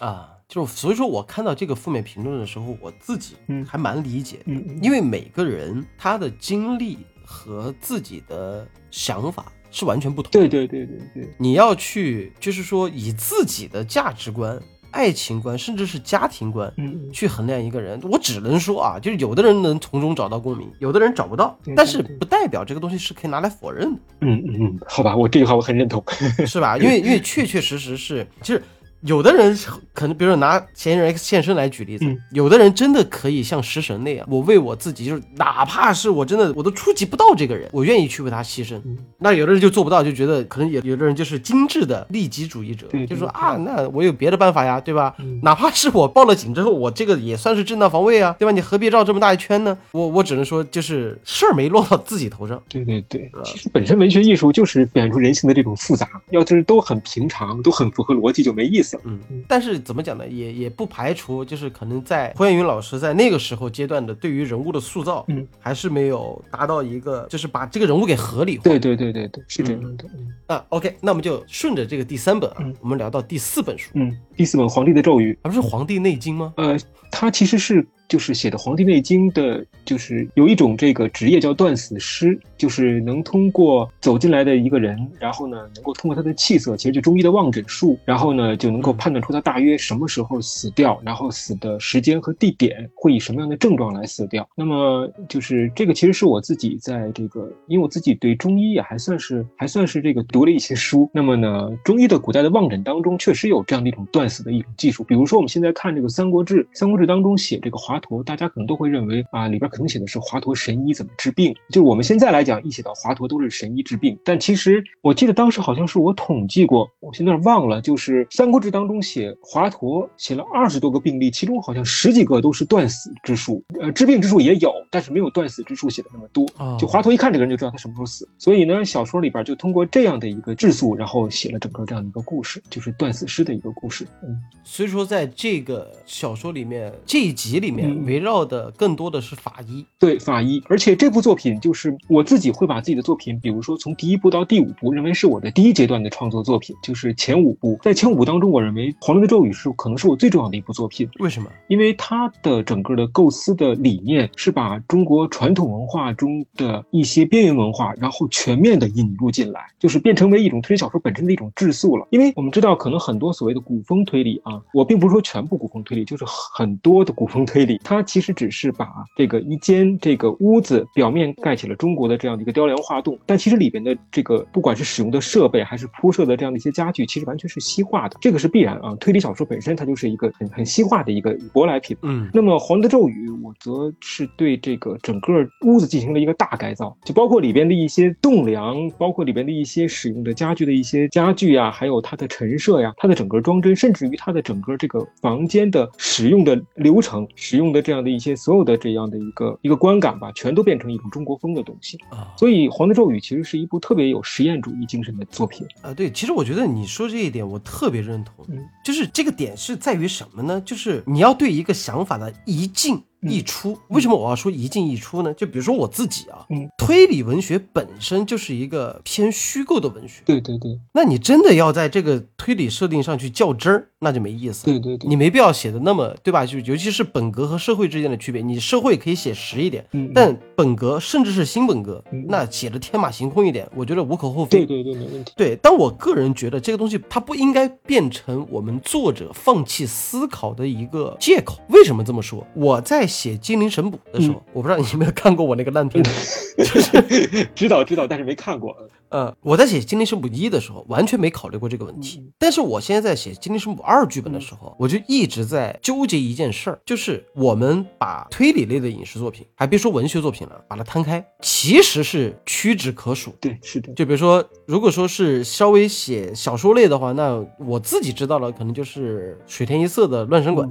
[0.00, 10.38] 啊，就是所以说我看到这个负面评论的时候，我自己嗯还蛮理解的，嗯因为每个人他的经历和自己的想法是完全不同的。
[10.38, 14.60] 对对对对对，你要去就是说以自己的价值观、
[14.90, 16.72] 爱情观，甚至是家庭观。
[16.76, 24.00] 嗯去衡量一个人，我只能说啊，就是有的人能从中找到共鸣，有的人找不到，但是不代表这个东西是可以拿来否认的。
[24.20, 26.02] 嗯嗯嗯，好吧，我这句话我很认同。
[26.46, 26.76] 是吧？
[26.78, 28.62] 因为因为确确实实是，就是
[29.02, 29.56] 有的人
[29.92, 38.76] 可能，比如说拿《嫌疑人 X 现身》来举例子，嗯有的人真的可以像食神那样，我为我自己，就是哪怕是我真的我都触及不到这个人，我愿意去为他牺牲。
[38.84, 45.14] 嗯那有的人就做不到，就觉得可能有有的人就是精致的利己主义者，对对就说啊，那我有别的办法呀，对吧？
[45.18, 48.52] 嗯哪怕是我报了警之后，我这个也算是正当防卫啊，对吧？
[48.52, 49.76] 你何必绕这么大一圈呢？
[49.92, 52.60] 我我只能说，就是事儿没落到自己头上。
[52.68, 59.02] 对对对吧，其实本身文学艺术就是表现出人性的这种复杂，要就是都很平常，都很符合逻辑就没意思了。
[59.04, 60.26] 嗯，但是怎么讲呢？
[60.26, 68.64] 也也不排除，就是可能在胡彦云老师在那个时候阶段的对于人物的塑造，嗯，还是没有达到一个，就是把这个人物给合理化。
[68.64, 70.04] 对对对对对，是这样的。
[70.16, 76.54] 嗯啊，OK，那我们就顺着这个第三本啊，嗯我们聊到第四本书，嗯，第四本《皇帝的咒语》，而不是《黄帝内经》吗？
[76.56, 76.74] 呃，
[77.10, 94.48] 它其实是就是写的《黄帝内经》的，就是有一种这个职业叫断死师，就是能通过走进来的一个人，然后呢，能够通过他的气色，其实就中医的望诊术，然后呢，就能够判断出他大约什么时候死掉，然后死的时间和地点会以什么样的症状来死掉。
[94.56, 101.10] 那么就是这个，其实是我自己在这个，因为我自己对中医也还算是还算是这个读了一些书。
[101.12, 105.04] 那么呢，中医的古代的望诊当中，确实有这样的一种断死的一种技术。
[105.04, 111.54] 比如说我们现在看这个《三国志》，《三国志》当中写这个华佗，大家可能都会认为啊，里边可能写的是华佗神医怎么治病。
[111.68, 126.46] 就是我们现在来讲，一写到华佗都是神医治病，但其实我记得当时好像是我统计过，我现在忘了，就是《三国志》当中写华佗写了二十多个病例，其中好像十几个都是断死之术，呃，治病之术也有，但是没有断死之术写的那么多。
[126.58, 134.06] 哦就华佗一看这个人就知道他什么时候死，所以呢，小说里边就通过这样的一个质素，然后写了整个这样的一个故事，就是断死师的一个故事。
[134.22, 139.84] 嗯，所以说，在这个小说里面，这一集里面嗯围绕的更多的是法医。
[139.98, 140.62] 对，法医。
[140.68, 147.78] 而且这部作品就是我自己会把自己的作品，比如说从第一部到第五部，认为是我的第一阶段的创作作品，就是前五部。
[147.82, 151.08] 在前五部当中，我认为《黄龙的咒语》是可能是我最重要的一部作品。
[151.18, 151.50] 为什么？
[151.68, 162.06] 因为它的整个的构思的理念是把中国传统文化中的一些边缘文化，然后全面的引入进来，就是变成为一种推理小说本身的一种质素了。
[162.10, 178.94] 因为我们知道，可能很多所谓的古风推理啊，我并不是说全部古风推理，就是很多的古风推理，它其实只是把这个一间这个屋子表面盖起了中国的这样的一个雕梁画栋，但其实里边的这个不管是使用的设备还是铺设的这样的一些家具，其实完全是西化的，这个是必然啊。
[179.00, 181.96] 推理小说本身它就是一个很很西化的一个舶来品。
[182.02, 182.28] 嗯。
[182.32, 185.32] 那么《黄帝的咒语》，我则是对这个整个
[185.64, 201.98] 屋子进行了一个大改造，就包括里边的一些栋梁，包括里边的一些使用的家具的一些家具呀，还有它的陈设呀，它的整个装帧，甚至于它的整个这个房间的使用的流程、使用的这样的一些所有的这样的一个一个观感吧，全都变成一种中国风的东西。
[202.10, 205.66] 啊所以《黄的咒语》其实是一部特别有实验主义精神的作品。
[205.82, 210.60] 啊，对，其实我觉得你说这一点我特别认同，嗯就是这个点是在于什么呢？
[210.62, 213.78] 就是你要对一个想法的一进溢出。
[213.88, 215.32] 为什么我要说一进一出呢？
[215.34, 224.64] 就比如说我自己啊，嗯推理文学本身就是一个偏虚构的文学，对对对那你真的要在这个推理设定上去较真儿，那就没意思。
[224.64, 226.46] 对对对，你没必要写的那么，对吧？
[226.46, 234.64] 就尤其是本格和社会之间的区别，你社会可以写实一点，嗯，但本格甚至是新本格嗯，那写的天马行空一点，我觉得无可厚非。
[234.64, 235.32] 对对对，没问题。
[235.36, 241.58] 对，但我个人觉得这个东西它不应该变成我们作者放弃思考的一个借口。
[241.68, 242.46] 为什么这么说？
[242.54, 247.48] 我在写《精灵神捕》的时候，我不知道你有没有看过我那个烂片 就是。
[247.54, 248.76] 知道知道，但是没看过。
[249.08, 252.22] 呃，我在写《精灵神捕一》的时候，完全没考虑过这个问题。
[252.38, 263.34] 但是我现在在写《精灵神捕二》剧本的时候，我就一直在纠结一件事儿，就是我们把推理类的影视作品，还别说文学作品了，把它摊开，其实是屈指可数。
[263.40, 263.92] 对，是的。
[263.94, 270.68] 就比如说，如果说是稍微写小说类的话，那我自己知道了，可能就是水天一色的《乱神馆》，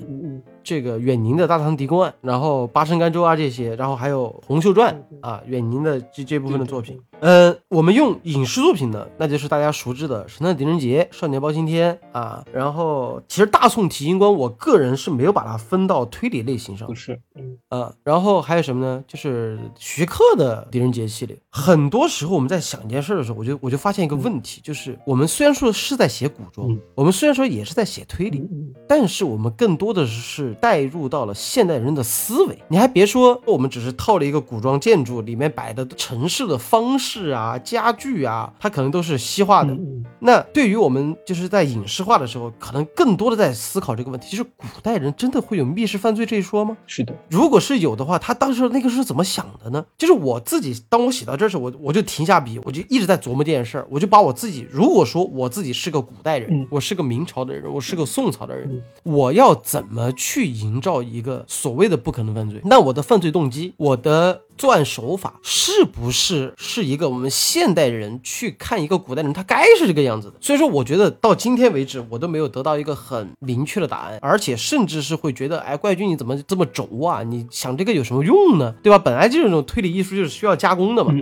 [0.68, 4.94] 这个远宁的《大唐狄公案》，然后八神甘州啊这些，然后还有《洪秀传》
[5.26, 7.00] 啊，远宁的这这部分的作品。
[7.20, 19.04] 呃，我们用影视作品呢，那就是大家熟知的《神探狄仁杰》《少年包青天》啊，然后其实《大宋提刑官》，我个人是没有把它分到推理类型上不是，嗯啊，然后还有什么呢？
[19.08, 21.36] 就是徐克的狄仁杰系列。
[21.50, 32.58] 很多时候我们在想一件事的时候，我就我就发现一个问题，就是我们虽然说是在写古装，嗯我们虽然说也是在写推理，嗯但是我们更多的是带入到了现代人的思维。
[32.68, 39.74] 你还别说，我们只是套了一个古装建筑里面摆的城市的方式啊、家具啊，它可能都是西化的。
[39.74, 46.76] 嗯那对于我们就是在影视化的时候，可能更多的在思考这个问题，就是古代人真的会有密室犯罪这一说吗？
[46.88, 49.86] 是的，如果是有的话，他当时那个是怎么想的呢？
[49.96, 62.60] 就是我自己，当我写到这儿时，我我就停下笔，我就一直在琢磨这件事儿，我就把我自己，如果说我自己是个古代人，嗯我是个明朝的人，我是个宋朝的人，嗯我要怎么去营造一个所谓的不可能犯罪？
[62.66, 70.38] 那我的犯罪动机，我的作案手法，是不是是一个我们现代人去看一个古代人，他该是这个样子的？
[70.42, 77.24] 所以说，我觉得到今天为止，我都没有得到一个很明确的答案，而且甚至是会觉得，哎，怪君你怎么这么轴啊？
[77.24, 78.74] 你想这个有什么用呢？
[78.82, 78.98] 对吧？
[78.98, 81.14] 本来就是这种推理艺术就是需要加工的嘛。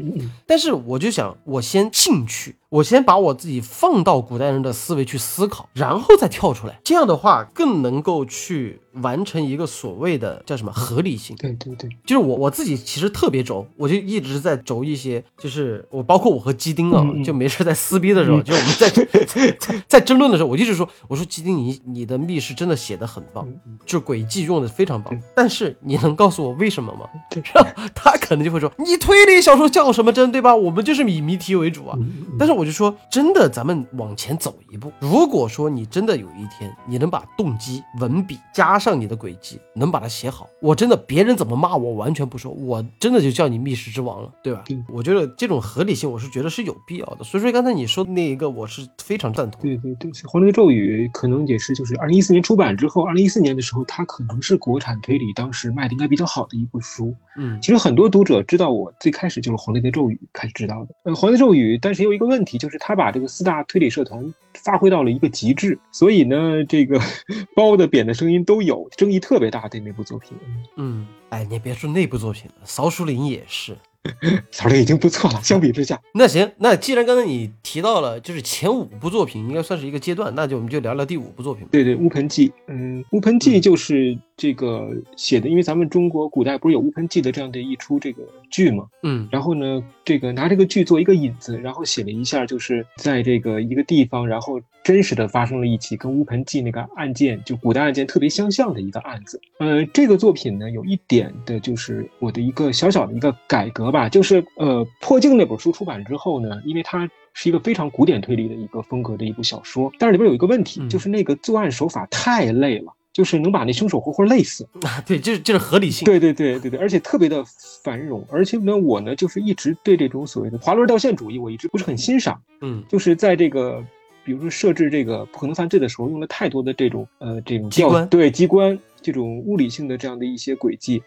[0.47, 11.35] 但是我就想，我先进去，我先把我自己放到古代人的思维去思考，然后再跳出来，这样的话更能够去完成一个所谓的叫什么合理性。
[11.37, 23.47] 对对对，就是我我自己其实特别轴，我就一直在轴一些，就是我包括我和基丁啊，就没事在撕逼的时候，就我们在在争论的时候，我一直说，我说基丁你你的密室真的写的很棒，
[23.85, 27.07] 就轨迹用的非常棒，但是你能告诉我为什么吗？
[27.31, 30.53] 对然后 他可能就会说，你推理小说叫什么真，对吧？
[30.53, 31.97] 我们就是以谜题为主啊。
[32.37, 34.91] 但是我就说，真的，咱们往前走一步。
[34.99, 44.63] 如果说你真的有一天，你能把动机、文笔加上你的轨迹，能把它写好，我真的别人怎么骂我完全不说，我真的就叫你密室之王了，对吧？
[44.65, 47.23] 对我觉得这种合理性，我是觉得是有必要的。
[47.23, 49.61] 所以说刚才你说的那一个，我是非常赞同。
[49.61, 57.15] 对对对，黄帝的咒语》可能也是就是二零一四年出版之后，二零一四年的时候，它可能是国产推理当时卖的应该比较好的一部书。
[57.37, 60.95] 嗯其实很多读者知道我最开始就是《黄帝的咒语》开始知道的。
[61.03, 66.99] 呃，《黄帝咒语》，但是也有一个问题，就是他把这个四大推理社团发挥到了一个极致，所以呢，这个
[67.55, 70.37] 褒的贬的声音都有，争议特别大对那部作品。
[70.77, 73.77] 嗯，哎，你别说那部作品了，扫鼠林也是。
[74.51, 81.67] 小林已经不错了，相比之下，那行，那既然刚才你提到了，就是前五部作品应该算是一个阶段，那就我们就聊聊第五部作品。
[81.71, 99.39] 对对，乌盆记，嗯，乌盆记就是这个写的，因为咱们中国古代不是有乌盆记的这样的一出这个剧嘛，嗯然后呢，这个拿这个剧做一个引子，然后写了一下，就是在这个一个地方，然后真实的发生了一起跟乌盆记那个案件，就古代案件特别相像的一个案子。
[99.59, 107.09] 呃，这个作品呢，有一点的就是我的一个小小的一个改革吧，就是呃，破镜那本书出版之后呢，因为它。
[107.37, 114.67] 是一个非常古典推理的一个风格的一部小说，但是里边有一个问题，嗯就是那个作案手法太累了，就是能把那凶手活活累死。
[114.81, 116.03] 啊， 对，这是就是合理性。
[116.03, 117.41] 对对对对对，而且特别的
[117.81, 123.81] 繁荣，而且呢，我呢就是一直对这种所谓的华伦道线主义，我一直不是很欣赏，嗯就是在这个。
[124.25, 131.03] 比如说设置这个不可能犯罪的时候，用了太多的这种呃这种机关对机关这种物理性的这样的一些轨迹，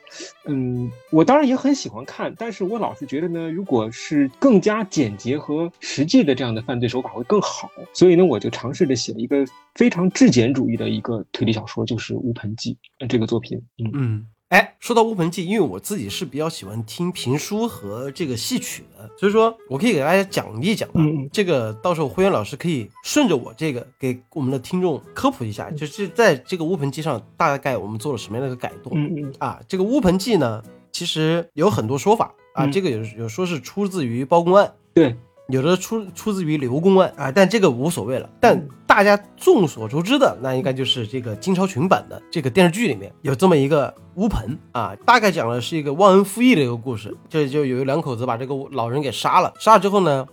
[0.47, 13.91] 嗯，我当然也很喜欢看，但是我老是觉得呢，如果是更加简洁和实际的这样的犯罪手法会更好，所以呢，我就尝试着写了一个非常质简主义的一个推理小说，就是《无盆记》这个作品，嗯。
[13.95, 20.95] 嗯，哎，说到《乌盆记》，因为我自己是比较喜欢听评书和这个戏曲的，所以说我可以给大家讲一讲啊。
[20.95, 28.91] 嗯嗯这个到时候辉元老师可以顺着我这个给我们的听众科普一下，就是在这个乌盆记上大概我们做了什么样的一个改动。
[28.95, 30.63] 嗯嗯啊，这个乌盆记呢，
[30.93, 35.15] 其实有很多说法啊，嗯这个有有说是出自于包公案，对，
[35.51, 38.29] 有的出出自于刘公案啊，但这个无所谓了。
[38.39, 47.17] 但嗯大家众所周知的，那应该就是这个金超群版的这个电视剧里面有这么一个乌盆啊，大概讲的是一个忘恩负义的一个故事。
[47.29, 50.27] 这就有两口子把这个老人给杀了，杀了之后呢，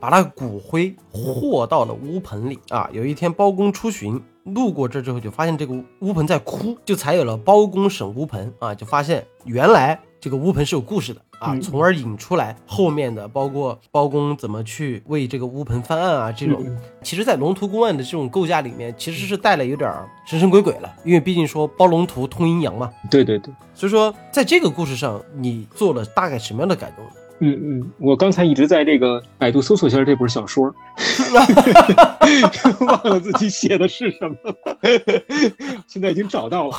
[0.00, 2.88] 把他骨灰和到了乌盆里啊。
[2.92, 16.62] 有一天包公出巡，路过这之后就发现这个乌盆在哭，就才有了包公审乌盆啊，就发现原来这个乌盆是有故事的啊，嗯从而引出来后面的包括包公怎么去为这个乌盆翻案啊这种。
[16.64, 22.90] 嗯其实，在龙图公案的这种构架里面，其实是带了有点儿神神鬼鬼了，因为毕竟说包龙图通阴阳嘛。
[23.10, 27.10] 对对对，所以说，在这个故事上，你做了大概什么样的改动呢？
[27.40, 30.74] 嗯嗯，我刚才一直在这个百度搜索一下这本小说，
[32.86, 34.78] 忘了自己写的是什么了，
[35.88, 36.76] 现在已经找到了。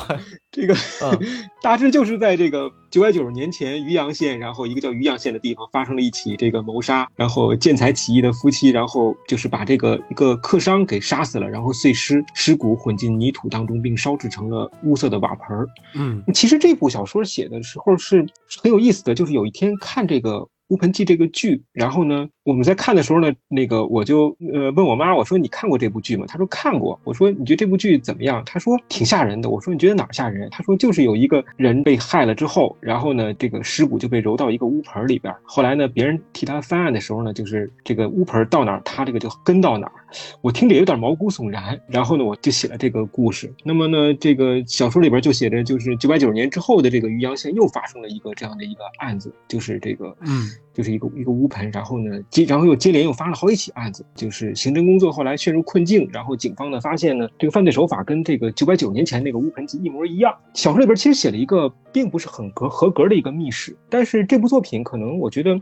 [0.50, 1.18] 这个嗯
[1.62, 15.66] 大致就是在这个九百九十年前，渔阳县，然后一个叫渔阳县的地方发生了一起这个谋杀，然后建财起义的夫妻，然后就是把这个一个客商给杀死了，然后碎尸尸骨混进泥土当中，并烧制成了乌色的瓦盆儿。
[15.94, 20.36] 嗯其实这部小说写的时候是是很有意思的，就是有一天看这个
[20.72, 26.24] 《乌盆记》这个剧，然后呢，我们在看的时候呢，那个我就呃问我妈，我说你看过这部剧吗？
[26.26, 26.98] 她说看过。
[27.04, 28.42] 我说你觉得这部剧怎么样？
[28.46, 29.50] 她说挺吓人的。
[29.50, 30.48] 我说你觉得哪儿吓人？
[30.48, 39.92] 她说就是有一个人被害了之后，然后呢，这个尸骨就被揉到一个乌盆里边，后来呢，别人替他翻案的时候呢，就是这个乌盆到哪儿，他这个就跟到哪儿。
[40.40, 43.52] 我听着有点毛骨悚然，然后呢，我就写了这个故事。
[43.64, 60.34] 那么呢，这个小说里边就写着，就是九百九十年之后的这个渔阳县又发生了一个这样的一个案子，就是这个，嗯，就是一个一个乌盆，然后呢接，然后又接连又发生了好几起案子，就是刑侦工作后来陷入困境，然后警方呢发现呢，这个犯罪手法跟这个九百九十年前那个乌盆记一模一样。
[60.54, 65.58] 小说里边其实写了一个并不是很合合格的一个密室，但是这部作品可能我觉得。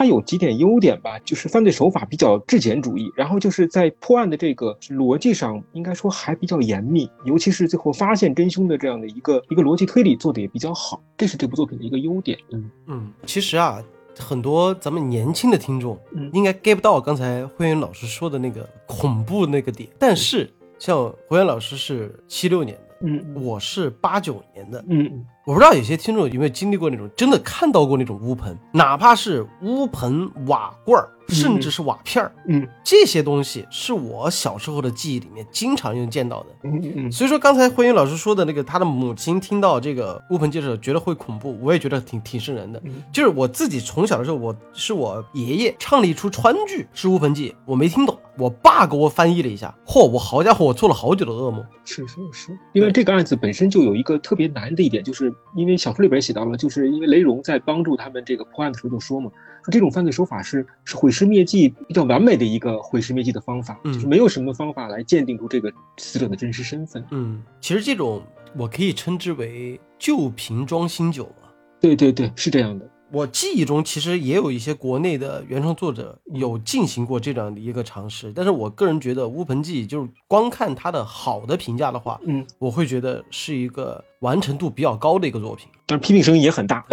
[0.00, 12.38] 它有几点优点吧，就是犯罪手法比较质简主义，然后就是在破案的这个逻辑上，应该说还比较严密，尤其是最后发现真凶的这样的一个一个逻辑推理做的也比较好，这是这部作品的一个优点。
[12.50, 13.84] 嗯嗯，其实啊，
[14.18, 32.68] 很多咱们年轻的听众嗯应该 get 不到刚才慧媛老师说的那个恐怖那个点，但是像慧媛老师是七六年的，嗯我是八九年的，嗯我不知道有些听众有没有经历过那种真的看到过那种乌盆，哪怕是乌盆、瓦罐儿，甚至是瓦片儿，嗯。
[32.84, 36.46] 这些东西是我小时候的记忆里面经常用见到的。
[36.64, 42.80] 嗯嗯所以说，刚才慧云老师说的那个，他的母亲听到这个乌盆记的时候，觉得会恐怖，我也觉得挺挺瘆人的。
[42.84, 43.02] 嗯。
[43.10, 51.62] 就是我自己从小的时候，我是我爷爷唱了一出川剧是乌盆记，我没听懂，我爸给我翻译了一下，嚯，我好家伙，我做了好久的噩梦。
[51.84, 59.30] 是是是，因为这个案子本身就有一个特别难的一点，就是因为小说里边写到了，就是因为雷荣在帮助他们这个破案的时候就说嘛，
[59.62, 67.04] 说这种犯罪手法是是毁尸灭迹比较完美的一个毁尸灭迹的方法，嗯就是没有什么方法来鉴定出这个死者的真实身份。
[67.10, 68.22] 嗯，其实这种
[68.56, 71.48] 我可以称之为旧瓶装新酒嘛。
[71.80, 72.88] 对对对，是这样的。
[73.12, 85.68] 我记忆中其实也有一些国内的原创作者有进行过这样的一个尝试，但是我个人觉得《乌盆记》就是光看它的好的评价的话，嗯，我会觉得是一个完成度比较高的一个作品。
[85.86, 86.84] 但是批评声音也很大。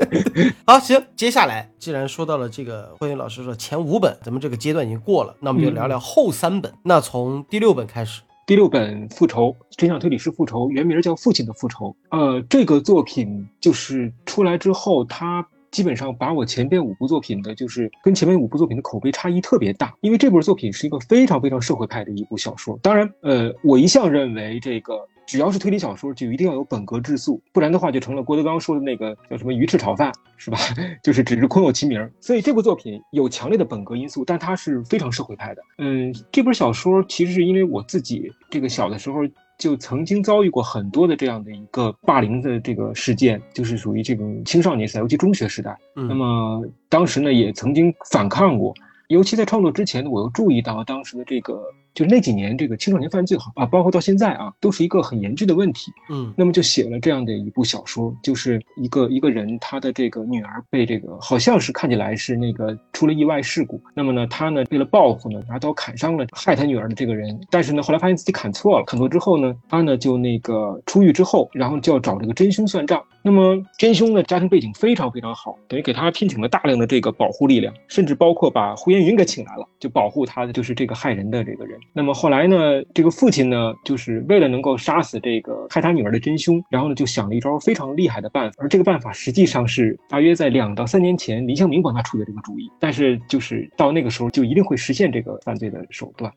[0.66, 6.72] 好，行，接下来既然说到了这个慧云老师说前五本，咱们这个阶段已经过了，那我们就聊聊后三本。
[6.84, 11.94] 那从第六本开始，第六本《复仇》，真相推理师复仇，原名叫《父亲的复仇》。
[12.18, 19.94] 呃，这个作品就是出来之后，它基本上把我前边五部作品的，就是跟前面五部作品的口碑差异特别大。
[20.00, 22.76] 因为这部作品是一个非常非常社会派的一部小说。
[22.82, 24.94] 当然，呃，我一向认为这个。
[25.30, 30.58] 只要是推理小说，就一定要有本格质素，不然的话就成了郭德纲说的那个叫什么鱼翅炒饭，是吧？
[31.04, 32.10] 就是只是空有其名。
[32.20, 35.62] 所以这部作品有强烈的本格因素，但它是非常社会派的。
[35.78, 39.20] 嗯，这本小说其实是因为我自己这个小的时候
[39.56, 45.78] 就曾经遭遇过很多的这样的一个霸凌的这个事件，就是属于这种青少年时代，尤其中学时代。
[45.94, 48.74] 嗯那么当时呢，也曾经反抗过。
[49.10, 51.60] 尤其在创作之前呢，我又注意到当时的这个。
[51.92, 55.90] 就是那几年，这个青少年犯罪好啊，包括到现在啊，都是一个很严峻的问题。
[56.08, 63.82] 嗯，那么就写了这样的一部小说，就是一个一个人，他的这个女儿被这个好像是看起来是那个出了意外事故。
[63.92, 67.36] 那么呢，他呢为了报复呢，拿刀砍伤了害他女儿的这个人。
[67.50, 73.02] 但是呢，后来发现自己砍错了，砍错之后呢，他呢就那个出狱之后，然后就要找这个真凶算账。
[73.22, 81.78] 那么真凶呢家庭背景非常非常好，等于给他聘请了大量的这个保护力量，甚至包括把胡彦云给请来了，就保护他的就是这个害人的这个人。
[81.92, 88.56] 那么后来呢，这个父亲呢，就是为了能够杀死这个害他女儿的真凶，然后呢，就想了一招非常厉害的办法。
[88.58, 92.70] 而这个办法实际上是大约在两到三年前，林向明帮他出的这个主意。
[92.78, 96.32] 但是就是到那个时候，就一定会实现这个犯罪的手段。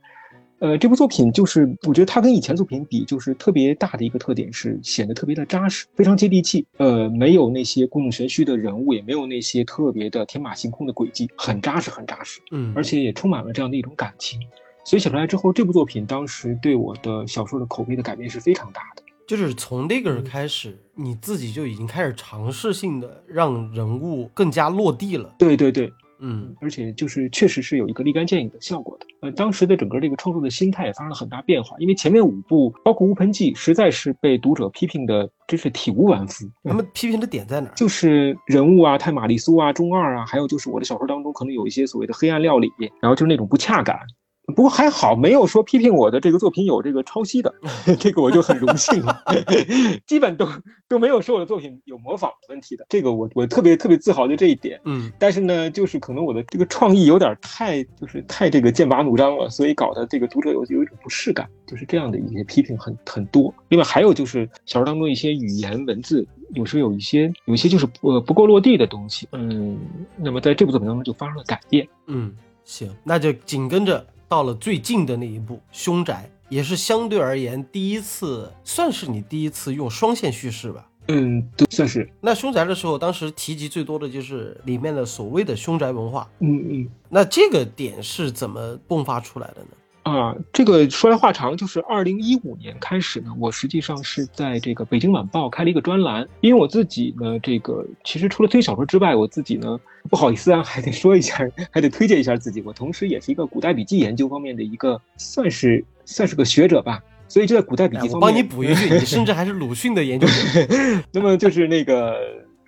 [0.64, 6.66] 呃，这部作品就是我觉得它跟以前作品比，就是特别大的一个特点是显得特别的扎实，非常接地气。
[6.78, 12.40] 呃，没有那些故弄玄虚的人物，也没有那些特别的天马行空的轨迹，很扎实，很扎实。
[12.52, 14.40] 嗯，而且也充满了这样的一种感情。
[14.86, 19.04] 所以写出来之后，这部作品当时对我的小说的口碑的改变是非常大的。
[19.28, 25.36] 就是从那个人开始，你自己就已经开始尝试性的让人物更加落地了。
[25.38, 25.92] 对对对，
[26.26, 29.06] 嗯，而且就是确实是有一个立竿见影的效果的。
[29.20, 36.46] 呃，当时的整个这个创作的心态也发生了很大变化，因为前面五部包括《乌盆记》，实在是被读者批评的真是体无完肤。
[36.64, 37.76] 他们批评的点在哪儿？
[37.76, 42.72] 就是人物啊，太玛丽苏啊，中二啊，还有就是我的小说当中可能有一些所谓的黑暗料理，
[43.02, 44.00] 然后就是那种不恰感。
[44.48, 47.54] 不过还好，没有说批评我的这个作品有这个抄袭的，
[47.98, 49.24] 这个我就很荣幸了。
[50.06, 50.46] 基本都
[50.90, 54.78] 都没有说我的作品有模仿问题的，这个我我特别特别自豪的这一点。
[54.84, 63.54] 嗯，但是呢，就是可能我的这个创意有点太就是太这个剑拔弩张了，所以搞得这个读者有有一种不适感，就是这样的一些批评很很多。
[63.70, 69.26] 另外还有就是小说当中一些语言文字，有时候有一些有一些就是呃不够落地的东西。
[69.32, 69.80] 嗯，
[70.18, 71.88] 那么在这部作品当中就发生了改变。
[72.08, 72.36] 嗯，
[72.66, 74.06] 行，那就紧跟着。
[74.28, 80.88] 到了最近的那一部《凶宅》，也是相对而言第一次，算是你第一次用双线叙事吧？
[81.10, 82.10] 嗯，对算是。
[82.22, 86.30] 那《凶宅》的时候，当时提及最多的就是里面的所谓的凶宅文化。
[86.40, 86.90] 嗯嗯。
[87.10, 89.68] 那这个点是怎么迸发出来的呢？
[90.04, 99.80] 啊，这个说来话长，就是二零一五年开始呢，我实际上是在这个《北京晚报》开了一个专栏，因为我自己呢，这个其实除了推小说之外，我自己呢
[100.10, 101.38] 不好意思啊，还得说一下，
[101.72, 110.34] 还得推荐一下自己，我同时也是一个古代笔记研究方面的一个，算是算是个学者吧，所以就在古代笔记方面，我帮你补一句，你甚至还是鲁迅的研究者，
[111.14, 112.18] 那么就是那个。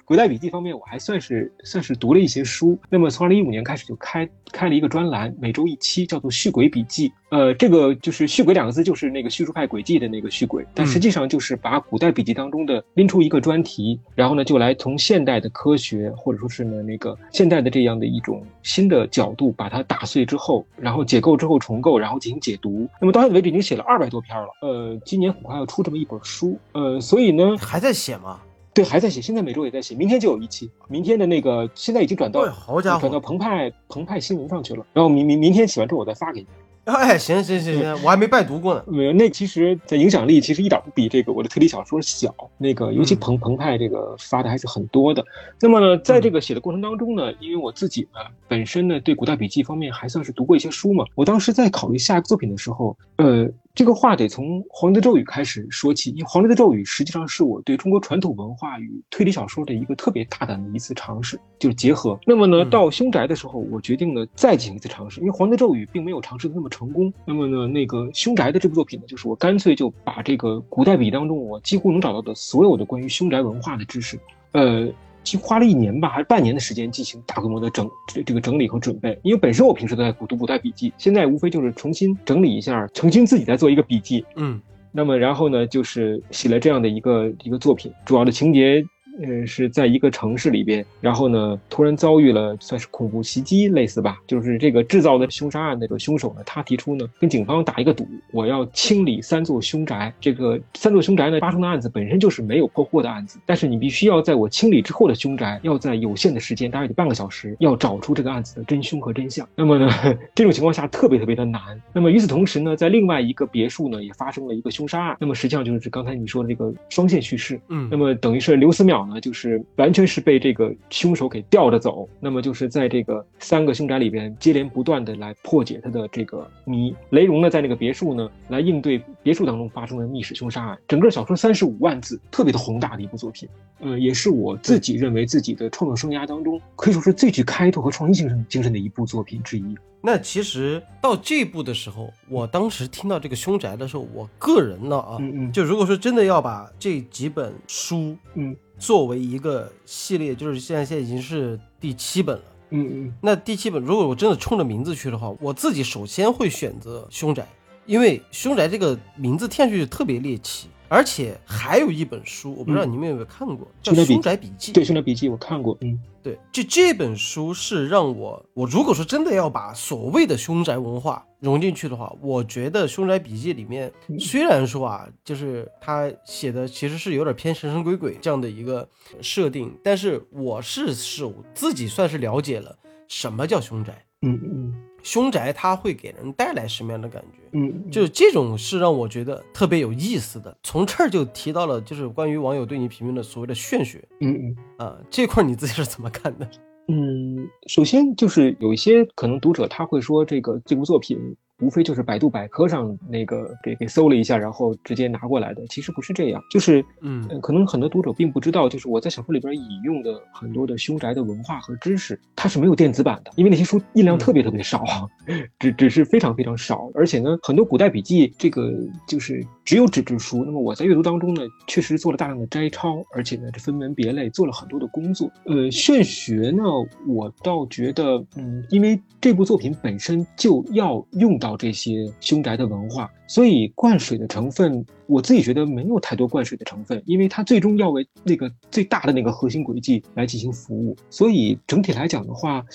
[0.08, 2.78] 古代笔记方面，我还算是算是读了一些书。
[2.92, 7.10] 那么从二零一五年开始就开开了一个专栏，每周一期，叫做《续鬼笔记》。
[7.30, 22.88] 呃，这个就是“续鬼”两个字，就是那个叙述派轨迹的那个“续鬼”，但实际上就是把古代笔记当中的拎出一个专题，然后呢，就来从现代的科学或者说是呢那个现代的这样的一种新的角度，把它打碎之后，然后解构之后重构，然后进行解读。
[23.02, 24.48] 那么到现在为止已经写了二百多篇了。
[24.62, 26.58] 呃，今年很快要出这么一本书。
[26.74, 28.40] 呃，所以呢，还在写吗？
[28.76, 30.70] 对，还在写，现在每周也在写，明天就有一期。
[30.90, 34.86] 明天的那个现在已经转到，好家伙，转到澎湃澎湃新闻上去了。
[34.92, 36.48] 然后明明明天写完之后，我再发给你。
[36.84, 38.84] 哎，行行行行，我还没拜读过呢。
[38.86, 42.32] 没有，那其实，在影响力其实一点不比这个我的推理小说小。
[42.60, 45.26] 那个，尤其澎澎湃这个发的还是很多的。
[45.60, 62.20] 那么呢，在这个写的过程当中呢，因为我自己呢本身呢对古代笔记方面还算是读过一些书嘛，我当时在考虑下一个作品的时候，呃，这个话得从《黄帝的咒语》开始说起，因为《黄帝的咒语》实际上是我对中国传统文化与推理小说的一个特别大胆的一次尝试，就是结合。
[62.26, 67.12] 那么呢，到《凶宅》的时候，我决定呢再进行一次尝试，因为《黄帝的咒语》并没有尝试的那么成功。
[67.26, 74.20] 那么呢，那个《凶宅》的这部作品呢，就是我干脆就把这个古代笔当中我几乎能找到的所有的关于凶宅文化的知识，
[74.52, 74.90] 呃，
[75.26, 79.20] 几乎花了一年吧，还是半年的时间进行大规模的整这这个整理和准备。
[79.24, 84.24] 因为本身我平时都在读古代笔记，现在无非就是重新整理一下，重新自己再做一个笔记。
[84.38, 84.62] 嗯，
[84.94, 88.86] 那么然后呢，就是写了这样的一个一个作品，主要的情节。
[89.20, 100.14] 嗯，是在一个城市里边，然后呢，突然遭遇了算是恐怖袭击，类似吧，就是这个制造的凶杀案那个凶手呢，他提出呢，跟警方打一个赌，我要清理三座凶宅。
[100.20, 109.48] 这个三座凶宅呢，发生的案子本身就是没有破获的案子，但是你必须要在我清理之后的凶宅，要在有限的时间，大约得半个小时，要找出这个案子的真凶和真相。
[109.56, 109.90] 那么呢，
[110.36, 111.62] 这种情况下特别特别的难。
[111.94, 115.18] 那么与此同时呢，在另外一个别墅呢，也发生了一个凶杀案。
[115.20, 117.60] 那么实际上就是刚才你说的这个双线叙事。
[117.70, 119.14] 嗯，那么等于是刘思邈。
[119.14, 126.96] 呢，就是完全是被这个凶手给吊着走，那么就是在这个三个凶宅里边接连不断的来破解他的这个谜。
[127.12, 130.78] 雷荣呢，在那个别墅呢，来应对别墅当中发生的密室凶杀案。
[130.88, 133.48] 整个小说三十五万字，特别的宏大的一部作品，
[133.80, 139.76] 呃，也是我自己认为自己的创作生涯当中可以说是最具开拓和创新精神精神的一部作品之一。
[140.06, 152.44] 那其实到这步的时候，我当时听到这个凶宅的时候，我个人呢啊，嗯嗯就如果说真的要把这几本书嗯作为一个系列，就是现在现在已经是第七本了。
[152.70, 157.48] 嗯嗯那第七本，如果我真的冲着名字去的话，我自己首先会选择凶宅，
[157.88, 164.72] 因为凶宅这个名字听上去特别猎奇，而且还有一本书，我不知道你们有没有看过，叫《凶宅笔凶宅笔记》。
[164.76, 174.20] 对，《凶宅笔记》我看过，嗯对，就这本书是让我，我如果说真的要把所谓的凶宅文化融进去的话，我觉得《凶宅笔记》里面嗯。
[174.20, 178.90] 虽然说啊，就是他写的其实是有点偏神神鬼鬼这样的一个
[179.22, 182.76] 设定，但是我是是我自己算是了解了
[183.08, 184.74] 什么叫凶宅，嗯嗯
[185.06, 187.38] 凶宅它会给人带来什么样的感觉。
[187.54, 194.56] 嗯，就是这种是让我觉得特别有意思的，从这儿就提到了，就是关于网友对你评论的所谓的玄学嗯嗯。
[194.78, 196.50] 啊，这块儿你自己是怎么看的？
[196.88, 201.18] 嗯，首先就是有一些可能读者他会说，这个这部作品
[201.62, 205.66] 无非就是百度百科上那个给给搜了一下，然后直接拿过来的。
[205.68, 214.84] 其实不是这样，就是嗯呃可能很多读者并不知道，就是我在小说里边引用的很多的凶宅的文化和知识，它是没有电子版的，因为那些书印量特别特别少，
[215.58, 216.90] 只只是非常非常少。
[216.94, 218.74] 而且呢，很多古代笔记这个
[219.08, 220.44] 就是只有纸质书。
[220.44, 225.32] 那么我在阅读当中呢，确实做了大量的摘抄，而且呢，这分门别类做了很多的工作。
[225.46, 226.64] 呃，玄学呢，
[227.08, 240.98] 我倒觉得，嗯，因为这部作品本身就要用到到这些凶宅的文化，所以灌水的成分，我自己觉得没有太多灌水的成分，因为它最终要为那个最大的那个核心轨迹来进行服务。
[241.12, 242.66] 所以整体来讲的话，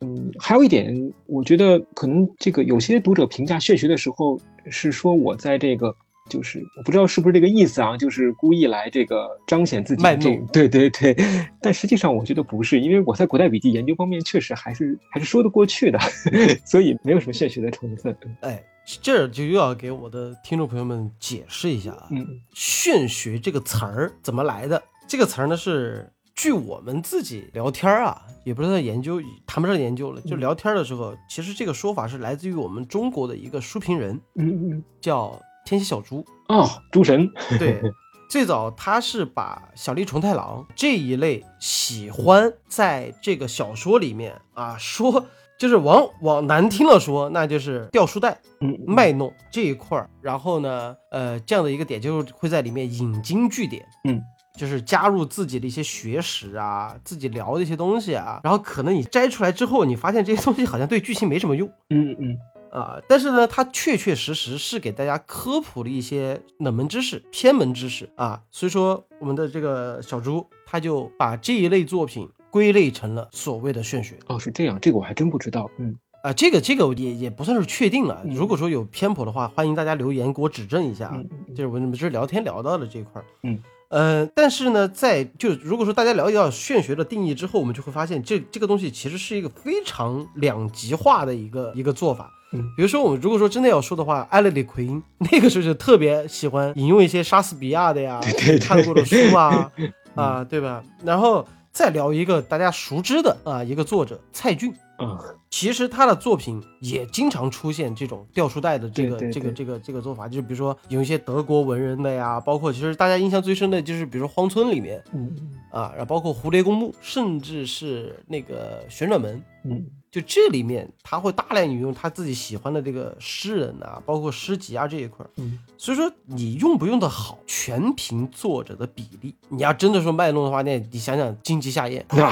[0.00, 5.92] 嗯，还有一点，我觉得可能这个有些读者评价玄学的时候是说我在这个。
[6.30, 11.14] 就是我不知道是不是这个意思啊，就是故意来这个彰显自己卖弄对对对，
[11.60, 15.98] 但实际上我觉得不是，因为我在古代笔记研究方面确实还是还是说得过去的，
[16.64, 18.16] 所以没有什么玄学的成分。
[18.40, 18.62] 哎，
[19.02, 22.24] 这儿就又要给我的听众朋友们解释一下啊，嗯
[22.54, 24.82] 玄学这个词儿怎么来的？
[25.08, 35.38] 这个词儿呢是据我们自己聊天儿啊，也不是在研究，谈不上研究了，就嗯聊天儿的时候，其实这个说法是来自于我们中国的一个书评人，嗯嗯，叫
[35.70, 36.24] 天蝎小猪。
[36.48, 37.80] 哦，猪神，对，
[38.28, 45.24] 最早他是把小栗虫太郎这一类喜欢在这个小说里面啊说，
[45.56, 50.10] 就是往往难听了说，那就是掉书袋、嗯卖弄这一块儿。
[50.20, 54.20] 然后呢，呃，这样的一个点就是会在里面引经据典，嗯，
[54.58, 58.40] 就是加入自己的一些学识啊，自己聊的一些东西啊。
[58.42, 61.68] 然后可能你摘出来之后，你发现这些东西好像对剧情没什么用。
[61.90, 62.36] 嗯嗯
[62.70, 75.70] 啊，但是呢，它确确实实是给大家科普了一些冷门知识、偏门知识啊，所以说我们的这个小猪他就把这一类作品归类成了所谓的玄学哦，是这样，这个我还真不知道。
[75.78, 81.20] 嗯啊，这个这个也也不算是确定了，嗯如果说有偏颇的话，欢迎大家留言给我指正一下啊，
[81.56, 83.58] 就是我们只是聊天聊到的这一块儿，嗯。
[83.88, 92.30] 呃，但是呢，在就如果说大家了解到玄学的定义之后，我们就会发现这这个东西其实是一个非常两极化的一个一个做法。
[92.52, 92.62] 嗯。
[92.76, 98.58] 比如说，我们如果说真的要说的话，艾勒里奎因 那个时候就特别喜欢引用一些莎士比亚的呀，对对对。
[98.58, 99.72] 看过的书啊，
[100.14, 100.82] 啊，对吧？
[101.04, 105.18] 然后再聊一个大家熟知的啊，一个作者蔡骏，啊
[105.50, 115.28] 其实他的作品也经常出现这种掉书袋的这个这个这个这个做法，就是比如说有一些德国文人的呀，包括其实大家印象最深的就是比如说荒村里面嗯。
[115.72, 125.30] 啊，然后包括蝴蝶公墓，甚至是那个旋转门，嗯就这里面他会大量引用他自己喜欢的这个诗人啊，包括诗集啊这一块儿。
[125.36, 129.34] 嗯所以说你用不用的好，全凭作者的比例。
[129.48, 132.30] 你要真的说卖弄的话，那你想想荆棘夏彦，那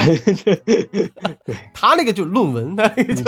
[1.72, 3.24] 他那个就论文，他那个就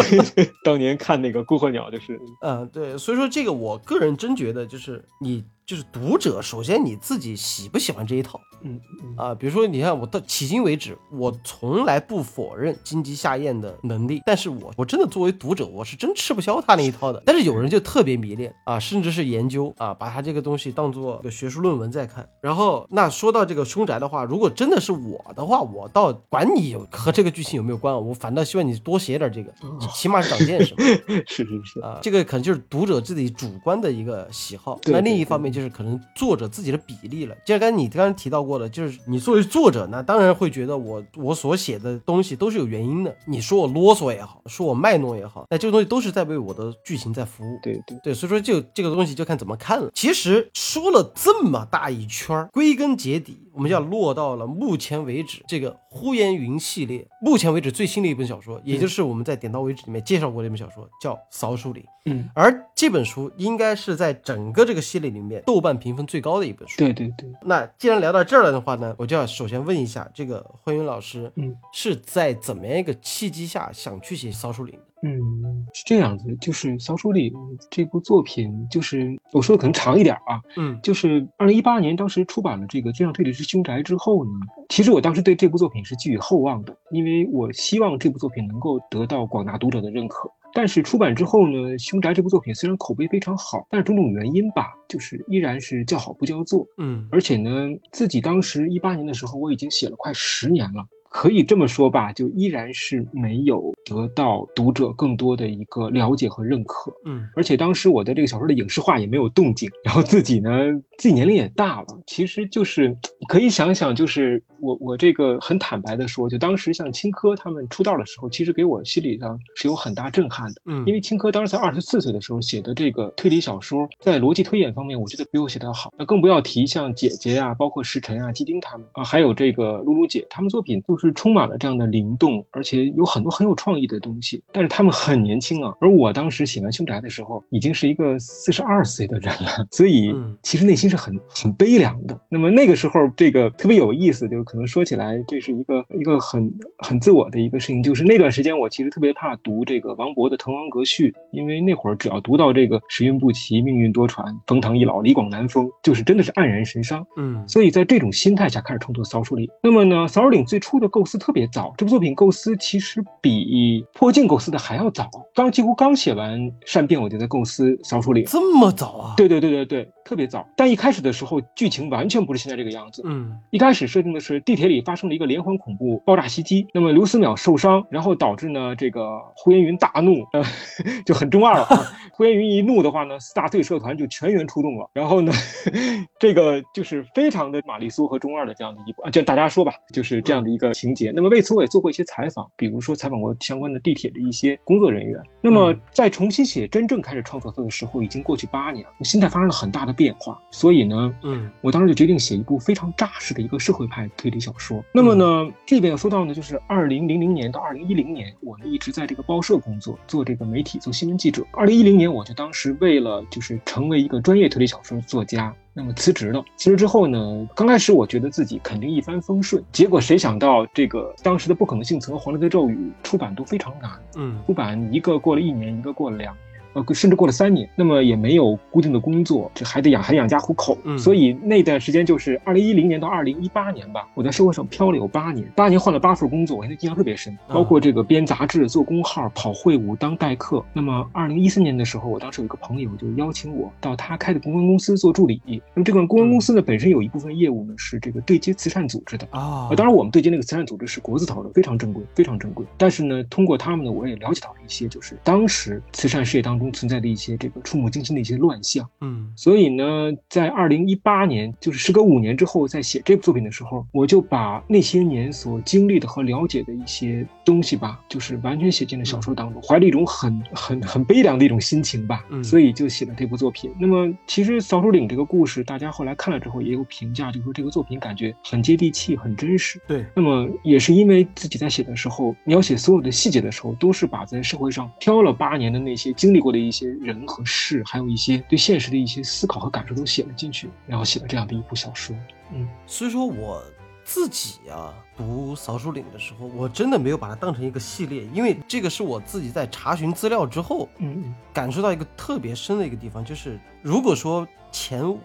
[0.62, 9.32] 当年看那个孤鹤鸟就是嗯，对，所以说这个我个人真觉得就是你就是读者，首先你自己喜不喜欢这一套嗯嗯啊？
[9.32, 17.22] 比如说，你看我到迄今为止，我从来不否认金鸡下咽的能力，但是我我真的作为读者，我是真吃不消他那一套的。
[17.24, 22.28] 但是有人就特别迷恋啊，甚至是研究啊，把他这个东西当做个学术论文在看。
[22.42, 29.54] 然后那说到这个凶宅的话，如果真的是我的话，我倒管你有和这个剧情有没有关，我反倒希望你多写点这个，
[29.94, 30.80] 起码是长见识嘛。
[31.28, 34.76] 是是是啊，这个可能就是读者自己主观的一个喜好。
[34.86, 37.34] 那另一方面就就是可能作者自己的比例了。
[37.44, 43.14] 就像刚才你刚才提到过的，就是你作为作者那，当然会觉得我我所写的东西都是有原因的。
[43.26, 47.58] 你说我啰嗦也好，说我卖弄也好，那这个东西都是在为我的剧情在服务。
[47.62, 49.90] 对对对，所以说就这个东西就看怎么看了。
[49.92, 61.82] 其实说了这么大一圈儿，归根结底，我们要落到了目前为止这个呼延云系列目前为止最新的一本小说，也就是我们在点到为止里面介绍过的一本小说，叫《扫帚林》。
[62.06, 66.78] 嗯，而这本书应该是在整个这个系列里面豆瓣评分最高的一本书。
[66.78, 74.84] 对对对，那既然聊到这儿了的话呢，我就要首先问一下这个欢云老师，嗯，是在怎么样一个契机下想去写《扫帚岭》的？
[75.02, 77.32] 嗯，是这样子，就是《扫帚岭》
[77.68, 84.30] 这部作品，就是我说的可能长一点啊，嗯就是二零一八年当时出版了这个《真相推理之凶宅》之后呢，
[84.68, 90.30] 其实我当时对这部作品是寄予厚望的，因为我希望这部作品能够得到广大读者的认可。
[90.52, 96.66] 但是出版之后呢，《凶宅》这部作品虽然口碑非常好，但是种种原因吧，就是依然是叫好不叫座。
[96.78, 97.50] 嗯而且呢，
[97.92, 106.90] 自己当时一八年的时候，我已经写了快十年了，可以这么说吧，就依然是没有得到读者更多的一个了解和认可。
[107.04, 110.50] 嗯而且当时我的这个小说的影视化也没有动静，然后自己呢，
[110.98, 112.96] 自己年龄也大了，其实就是
[113.28, 120.62] 可以想想，就是我我这个很坦白的说，就当时像青稞他们出道的时候，其实给我心理上是有很大震撼的。
[120.66, 125.92] 嗯，因为青稞当时在二十四岁的时候写的这个推理小说，在逻辑推演方面，我觉得比我写的好。
[125.98, 134.42] 那更不要提像姐姐啊，包括石晨啊、基丁他们啊，还有这个露露姐，他们作品都是充满了这样的灵动，而且有很多很有创意的东西。
[134.52, 142.18] 但是他们很年轻啊，而我当时写完《凶宅》的时候，已经是一个四十二岁的人了，所以嗯其实内心是很很悲凉的。
[142.28, 157.06] 那么那个时候，这个特别有意思，就是可能说起来，这是一个一个很很自我的一个事情，就是那段时间我其实特别怕读这个王勃的《滕王阁序》，因为那会儿只要读到这个时运不齐、命运多舛、冯唐易老、李广难封，就是真的是黯然神伤。
[157.16, 159.46] 嗯所以在这种心态下开始创作《扫帚岭》。
[159.62, 165.08] 那么呢，《扫帚岭》最初的构思特别早，这部作品构思其实比《破镜》构思的还要早。
[165.34, 168.24] 刚几乎刚写完《善变》，我就在构思《小说里》。
[168.30, 169.14] 这么早啊？
[169.16, 170.46] 对对对对对，特别早。
[170.56, 173.02] 但一开始的时候，剧情完全不是现在这个样子。
[173.06, 180.42] 嗯一开始设定的是地铁里发生了一个连环恐怖爆炸袭击，那么刘思邈受伤，然后导致呢这个呼延云大怒，呃，
[181.06, 181.78] 就很中二了啊。
[182.12, 185.32] 呼延云一怒的话呢，四大队社团就全员出动了，然后呢，
[186.18, 191.12] 这个就是非常的玛丽苏和中二的这样的一部啊，就大家说吧，就是这样的一个情节。
[191.14, 195.20] 那么为此我也做过一些采访，比如说采访过相关的地铁的一些工作人员。
[195.42, 204.82] 那么嗯在重新写真正开始创作的时候，已经过去八年了，我心态发生了很大的变化，所以呢，嗯我当时就决定写一部非常扎实的一个社会派推理小说。
[204.92, 211.44] 那么呢，这边要说到呢，就是二零零零年到二零一零年，我呢一直在这个报社工作，做这个媒体，做新闻记者。
[211.52, 215.54] 二零一零年，我就当时为了就是成为一个专业推理小说作家。
[215.72, 226.49] 那么辞职了，辞职之后呢，刚开始我觉得自己肯定一帆风顺，结果谁想到这个当时的不可能性词和黄帝的咒语出版都非常难，嗯出版一个过了一年，一个过了两年。
[226.72, 240.64] 呃，甚至过了三年，那么也没有固定的工作，这还得养还得养家糊口，嗯所以那段时间就是二零一零年到二零一八年吧，我在社会上漂了有八年，八年换了八份工作，我现在印象特别深，啊包括这个编杂志、做工号、跑会务、当代课。
[240.72, 245.40] 那么二零一四年的时候，我当时有一个朋友就邀请我到他开的公关公司做助理，
[245.74, 252.64] 那么这个公关公司呢本身有一部分业务呢是这个对接慈善组织的，啊呃，当然我们对接那个慈善组织是国字头的，非常正规，非常正规。
[252.76, 258.88] 但是呢，通过他们呢，我也了解到了一些，就是当时慈善事业当中存在的一些这个触目惊心的一些乱象。
[259.00, 273.74] 嗯所以呢，在二零一八年，就是时隔五年之后，在写这部作品的时候，我就把那些年所经历的和了解的一些东西吧，就是完全写进了小说当中，怀着一种很很很悲凉的一种心情吧，嗯所以就写了这部作品。
[273.80, 279.80] 那么，其实《扫帚岭》这个故事，大家后来看了之后也有评价，就说这个作品感觉很接地气，很真实。
[279.88, 292.14] 对那么也是因为自己在写的时候，描写所有的细节的时候，都是把在社会上漂了八年的那些经历过的一些人和事，还有一些对现实的一些思考和感受都写了进去，然后写了这样的一部小说。
[292.52, 293.62] 嗯所以说我
[294.04, 305.18] 自己啊读《扫帚岭》的时候，我真的没有把它当成一个系列，因为这个是我自己在查询资料之后嗯感受到一个特别深的一个地方，就是如果说前五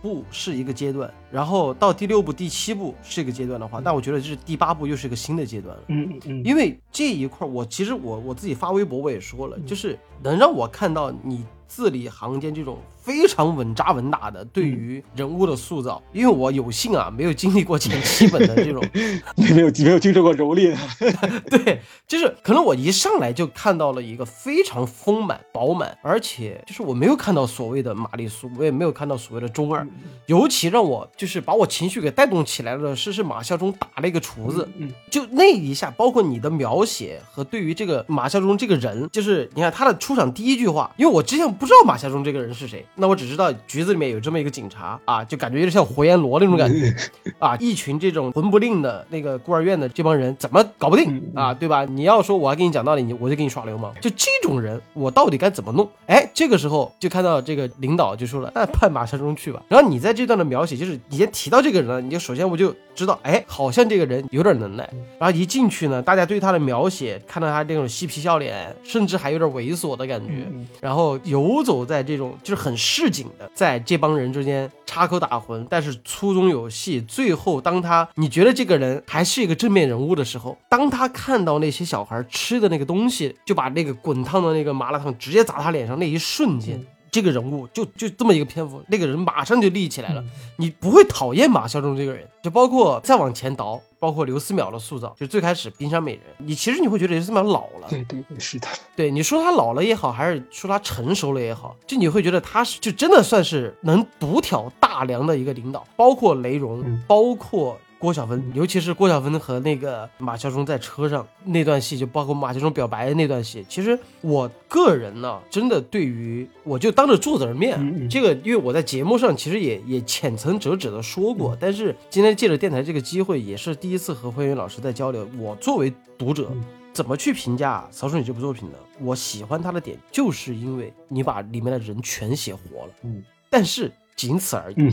[0.00, 5.82] 部是一个阶段，然后到第六部、第七部是一个阶段的话，那我觉得这是第八部又是一个新的阶段了。
[5.88, 12.78] 嗯嗯嗯，因为这一块，我其实我我自己发微博我也说了，就是能让我看到你字里行间这种
[13.10, 16.00] 非常稳扎稳打的对于人物的塑造。
[16.12, 18.80] 因为我有幸啊，没有经历过前七 本的这种，
[19.36, 20.76] 没有没有经受过蹂躏，
[21.50, 29.84] 对，就是可能我一上来就看到了一个非常丰满饱满，而且就是我没有看到所谓的玛丽苏，我也没有看到所谓的中二。
[30.26, 46.94] 尤其让我就是把我情绪给带动起来的是，是马孝忠打了一个厨子，嗯，就那一下，包括你的描写和对于这个马孝忠这个人，就是你看他的出场第一句话，因为我之前不知道马孝忠这个人是谁，那我只知道局子里面有这么一个警察啊，就感觉有点像活阎罗那种感觉
[47.38, 51.84] 啊，一群这种魂不吝的那个孤儿院的这帮人怎么搞不定啊，对吧？
[51.86, 55.88] 你要说我要跟你讲道理，你我就给你耍流氓，就这种人，我到底该怎么弄？
[56.06, 59.62] 哎，这个时候就看到这个领导就说了，那派马山中去吧。
[59.68, 64.88] 然后你在这段的描写，就是你先提到这个人了，你就首先我就知道，哎，好像这个人有点能耐。
[65.18, 70.46] 然后一进去呢，大家对他的描写，看到他这种嬉皮笑脸，甚至还有点猥琐的感觉，
[70.80, 77.00] 然后游走在这种就是很市井的，在这帮人之间插科打诨，但是粗中有细。
[77.02, 86.82] 最后，当他你觉得这个人还是一个正面人物的时候，当他看到那些小孩吃的那个东西，就把那个滚烫的那个麻辣烫直接砸他脸上那一瞬间。
[87.12, 90.24] 这个人物就就这么一个篇幅，那个人马上就立起来了。
[90.56, 97.86] 你不会讨厌马孝忠这个人，就包括再往前倒，包括刘思邈的塑造，就最开始冰山美人，你其实你会觉得刘思邈老了。
[97.88, 98.66] 对对对，是的。
[98.96, 107.78] 对，你说他老了也好，还是说他成熟了也好，就你会觉得他是就真的算是能独挑大梁的一个领导，包括雷荣，包括。
[108.00, 125.28] 郭晓芬，尤其是郭晓芬和那个马孝忠在车上那段戏，就包括马孝忠表白的那段戏，其实我个人呢，真的对于我就当着作者的面，这个因为我在节目上其实也也浅层折纸的说过，但是今天借着电台这个机会，也是第一次和慧云老师在交流。
[125.38, 126.50] 我作为读者，
[126.94, 128.78] 怎么去评价《曹淑女》这部作品呢？
[128.98, 132.92] 我喜欢它的点，就是因为你把里面的人全写活了。
[133.02, 133.92] 嗯，但是。
[134.20, 134.74] 仅此而已。
[134.76, 134.92] 嗯，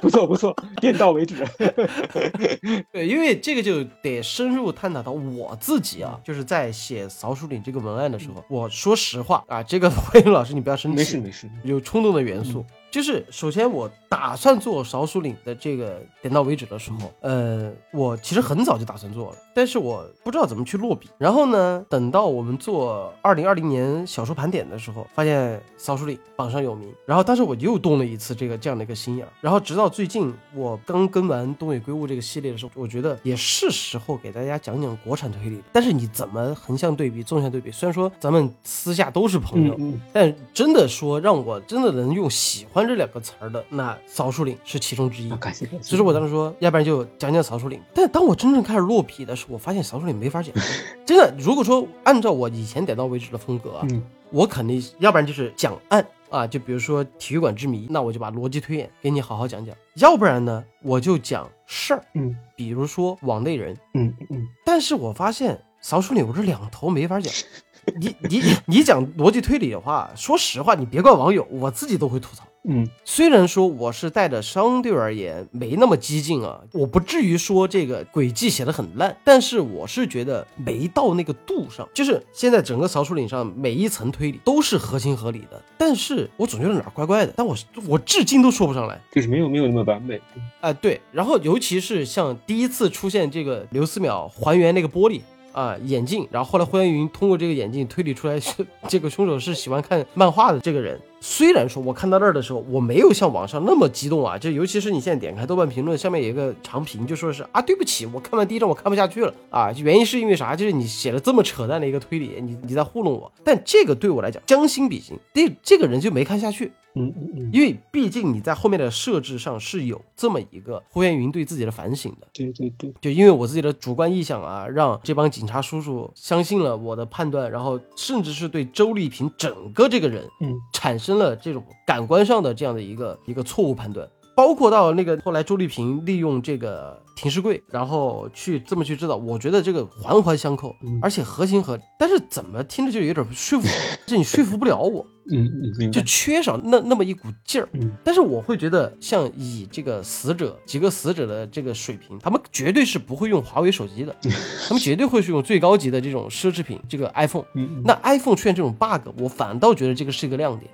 [0.00, 1.44] 不 错不错，点到为止。
[2.90, 12.64] 对，因为这个就得深入探讨到我自己啊，就是在写扫鼠岭这个文案的时候，我说实话啊，这个 慧英老师你不要生气，没事没事，有冲动的元素。
[12.90, 21.08] 就是首先我打算做少数岭的这个点到为止的时候，呃，我其实很早就打算做了，但是我不知道怎么去落笔。
[21.18, 26.88] 然后呢，等到我们做二零二零年小说盘点的时候，发现少数岭榜上有名。
[27.04, 29.26] 然后当时我又动了一次这个这样的一个心眼。
[29.40, 35.60] 然后直到最近我刚跟完东野圭吾这个系列的时候，我觉得也是时候给大家讲讲国产推理。
[35.72, 37.70] 但是你怎么横向对比、纵向对比？
[37.70, 39.78] 虽然说咱们私下都是朋友，
[40.12, 42.75] 但真的说让我真的能用喜欢。
[42.84, 45.88] 这两个词儿的那扫树岭是其中之一，感谢感谢。
[45.88, 47.80] 所以说我当时说，要不然就讲讲扫树岭。
[47.94, 50.52] 但当我真正开始落笔的时候，我发现扫树岭没法讲。
[51.06, 54.02] 真的，如果说按照我以前点到为止的风格，嗯，
[54.32, 59.72] 我肯定要不然就是讲案啊，就比如说体育馆之谜，那我就把逻辑推演给你好好讲讲。
[59.94, 64.46] 要不然呢，我就讲事儿，嗯，比如说网内人，嗯嗯。
[64.64, 67.32] 但是我发现扫树岭我这两头没法讲。
[68.00, 72.42] 你你你讲逻辑推理的话，说实话，你别怪网友，我自己都会吐槽。
[72.68, 81.88] 嗯，虽然说我是带着相对而言没那么激进啊，我不至于说这个轨迹写的很烂，但是我是觉得没到那个度上。
[81.94, 87.56] 就是现在整个曹书岭上每一层推理都是合情合理的，但是我总觉得哪儿怪怪的，但我
[87.86, 90.20] 我至今都说不上来，就是没有没有那么完美。
[90.60, 95.20] 哎，对，然后尤其是像第一次出现这个刘思淼还原那个玻璃。
[95.52, 98.52] 啊，眼镜，然后后来胡彦云通过这个眼镜推理出来，是
[98.88, 101.00] 这个凶手是喜欢看漫画的这个人。
[101.28, 110.54] 虽然说我看到那儿的时候，我没有像网上那么激动啊，就尤其是你现在点开豆瓣评论，下面有一个长评，就说是啊，对不起，我看完第一章我看不下去了啊，原因是因为啥？
[110.54, 113.30] 就是你写了这么扯淡的一个推理，你你在糊弄我。
[113.42, 116.70] 但这个对我来讲将心比心，这这个人就没看下去。
[116.96, 122.26] 嗯嗯嗯，因为毕竟你在后面的设置上是有这么一个胡彦云对自己的反省的。
[122.32, 134.08] 对对对，就因为我自己的主观臆想啊，让这帮警察叔叔相信了我的判断，然后甚至是对周丽萍整个这个人，嗯，产生了这种感官上的这样的一个一个错误判断。
[134.34, 141.82] 包括到那个后来周丽萍利用这个停尸柜，然后去这么去制造，我觉得这个环环相扣，而且合情合理。
[141.98, 143.66] 但是怎么听着就有点说服，
[144.06, 145.06] 这你说服不了我。
[145.30, 147.68] 嗯嗯，就缺少那那么一股劲儿。
[147.72, 154.14] 嗯，但是我会觉得，像以这个死者几个死者的这个水平，他们绝对是不会用华为手机的，
[154.68, 157.44] 他们绝对会是用最高级的这种奢侈品，这个 iPhone。
[157.54, 160.70] 嗯，那 iPhone 出现这种 bug，我反倒觉得这个是一个亮点。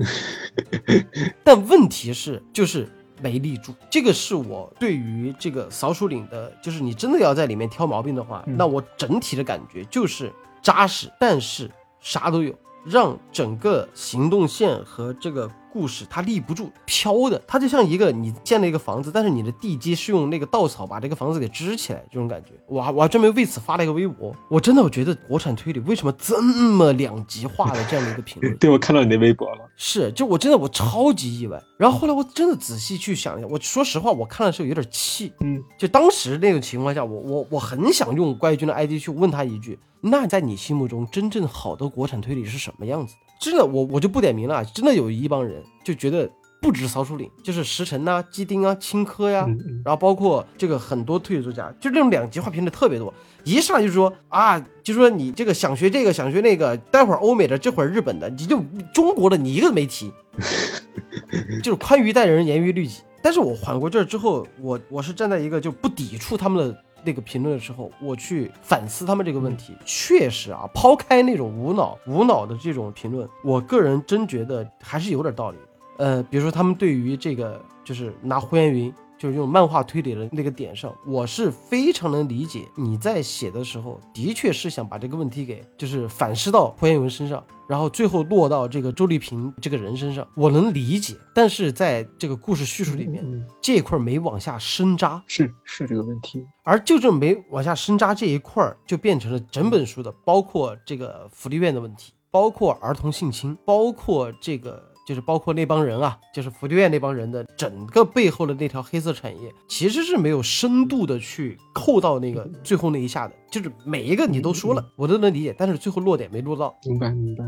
[1.42, 2.86] 但问题是，就是
[3.22, 3.74] 没立住。
[3.88, 10.30] 这个是我对于这个扫鼠岭的，就是你真的要在里面挑毛病的话，那我整体的感觉就是
[10.60, 12.54] 扎实，但是啥都有。
[12.84, 22.50] 让整个行动线和这个故事它立不住，飘的，它就像一个你建了一个房子，但是你的地基是用那个稻草把这个房子给支起来，这种感觉。
[22.68, 28.54] 我还我还专门为此发了一个微博，我真的我觉得国产推理为什么这么两极化的这样的一个评论？
[28.58, 29.70] 对，我看到你的微博了。
[29.76, 31.60] 是，就我真的我超级意外。
[31.78, 35.32] 然后后来我真的仔细去想一下，我说实话，我看的时候有点气。
[35.40, 43.31] 嗯，就当时那种情况下，我我我很想用怪军的 ID 去问他一句：那在你心目中，真正好的国产推理是什么样子的？
[43.42, 44.64] 真的，我我就不点名了。
[44.66, 46.30] 真的有一帮人就觉得
[46.60, 49.44] 不止曹书岭，就是石晨呐、基丁啊、青稞呀，
[49.84, 53.12] 然后包括这个很多推理作家，就这种两极化评论特别多。
[53.42, 58.62] 一上来就说啊，就说你这个想学这个想学那个，待会儿欧美的，这会儿日本的，你就
[58.94, 60.12] 中国的你一个都没提，
[61.64, 63.00] 就是宽于待人，严于律己。
[63.20, 69.76] 但是我缓过劲儿之后，我我是站在一个就不抵触他们的那个评论的时候，我去反思他们这个问题。
[69.84, 75.58] 确实啊，抛开那种无脑无脑的这种评论，我个人真觉得还是有点道理。
[75.98, 78.92] 呃，比如说他们对于这个就是拿胡彦云。
[79.22, 91.14] 就是用漫画推理的那个点上，我是非常能理解你在写的时候，的确是想把这个问题给就是反思到胡彦文身上，然后最后落到这个周丽萍这个人身上，我能理解。
[91.32, 96.44] 但是在这个故事叙述里面，嗯，这一块没往下深扎，是是这个问题。
[96.64, 104.90] 而就这没往下深扎这一块儿，就变成了整本书的，包括这个福利院的问题，包括儿童性侵，包括这个。
[105.06, 113.34] 就是包括那帮人啊，就是福利院那帮人的整个背后的那条黑色产业，其实是没有深度的去扣到那个最后那一下的。
[113.50, 116.74] 就是每一个你都说了，我都能理解，但是最后落点没落到。
[116.84, 117.44] 明白明白。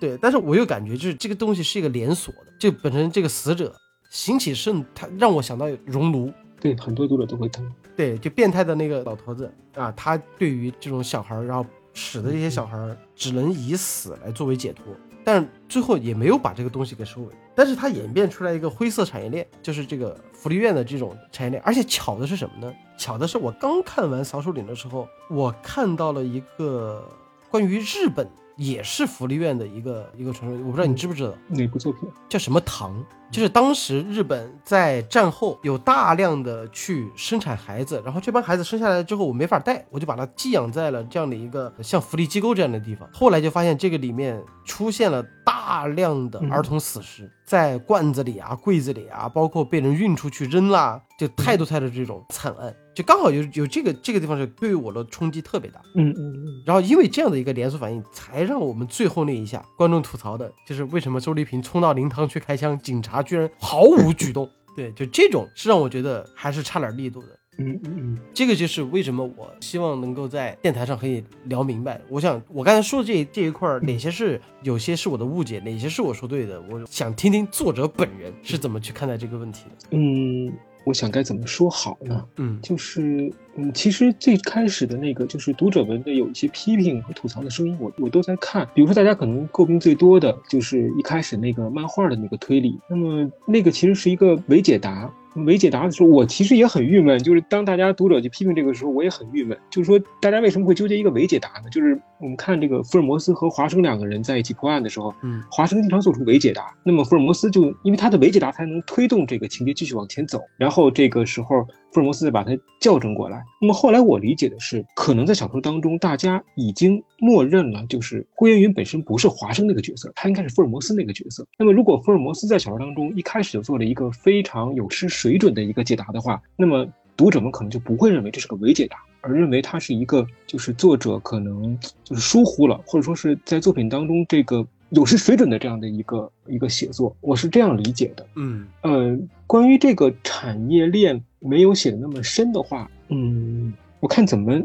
[0.00, 3.74] 对，但是我又感觉就是这个东西是一个连锁的，就本身这个死者
[4.10, 6.30] 邢启胜，他让我想到熔炉。
[6.60, 7.70] 对，很多读者都会疼。
[7.96, 14.84] 对，就变态的那个老头子啊，他对于这种小孩，然后使得这些小孩只能以死来作为解脱。
[15.26, 21.60] 但最后也没有把这个东西给收尾，但是它演变出来一个灰色产业链，就是这个福利院的这种产业链。
[21.64, 22.72] 而且巧的是什么呢？
[22.96, 27.04] 巧的是我刚看完《扫帚岭》的时候，我看到了一个
[27.50, 28.24] 关于日本
[28.54, 32.08] 也是福利院的一个一个传说，我不知道你知不知道哪部作品？
[32.28, 33.04] 叫什么堂？
[33.30, 43.08] 就是当时日本在战后有大量的去生产孩子，然后这帮孩子生下来之后我没法带，我就把它寄养在了这样的一个像福利机构这样的地方。
[43.12, 55.82] 后来就发现这个里面出现了大量的儿童死尸，在罐子里啊、柜子里啊，包括被人运出去扔啦，就太多太多这种惨案，就刚好有有这个这个地方是对于我的冲击特别大。
[55.94, 56.62] 嗯嗯嗯。
[56.64, 63.22] 然后因为这样的一个连锁反应，才让我们最后那一下观众吐槽的就是为什么周丽萍冲到灵堂去开枪，警察。
[63.22, 67.28] 居然毫无举动， 对，就这种是让我觉得还是差点力度的。
[67.58, 72.00] 嗯嗯嗯，这个就是为什么我希望能够在电台上可以聊明白。
[72.08, 79.88] 我想我刚才说的这这一块，哪些是有些是我的误解，哪些是我说对的，我想听听作者本人是怎么去看待这个问题的。
[79.90, 80.52] 嗯。
[80.86, 82.24] 我想该怎么说好呢？
[82.36, 88.64] 嗯，就是嗯，其实最开始的那个就是读者们的有一些批评和吐槽的声音，我我都在看。
[88.72, 95.12] 比如说大家可能诟病最多的就是一开始那个漫画的那个推理，那么那个其实是一个伪解答。
[95.44, 97.22] 伪解答的时候，我其实也很郁闷。
[97.22, 99.58] 就是当大家读者去批评这个时候，我也很郁闷。
[99.68, 101.68] 就是说，大家为什么会纠结一个伪解答呢？
[101.70, 110.40] 就是我们看这个福尔摩斯和华生两个人在一起破案的时候，嗯，华生经常做出伪解答，那么福尔摩斯就因为他的伪解答才能推动这个情节继续往前走。
[110.56, 111.62] 然后这个时候，
[111.92, 113.42] 福尔摩斯再把他校正过来。
[113.60, 121.46] 那么后来我理解的是，可能在小说当中，大家已经默认了，就是顾烟云本身不是华生那个角色，他应该是福尔摩斯那个角色。
[121.58, 126.86] 那么如果福尔摩斯在小说当中一开始就做了一个非常有失水准的一个解答的话，那么
[127.16, 138.26] 读者们可能就不会认为这是个伪解答，而认为它是一个就是作者可能就是疏忽了，或者说是在作品当中这个有失水准的这样的一个一个写作，我是这样理解的。
[138.34, 144.62] 嗯呃，关于这个产业链没有写的那么深的话，嗯，我看怎么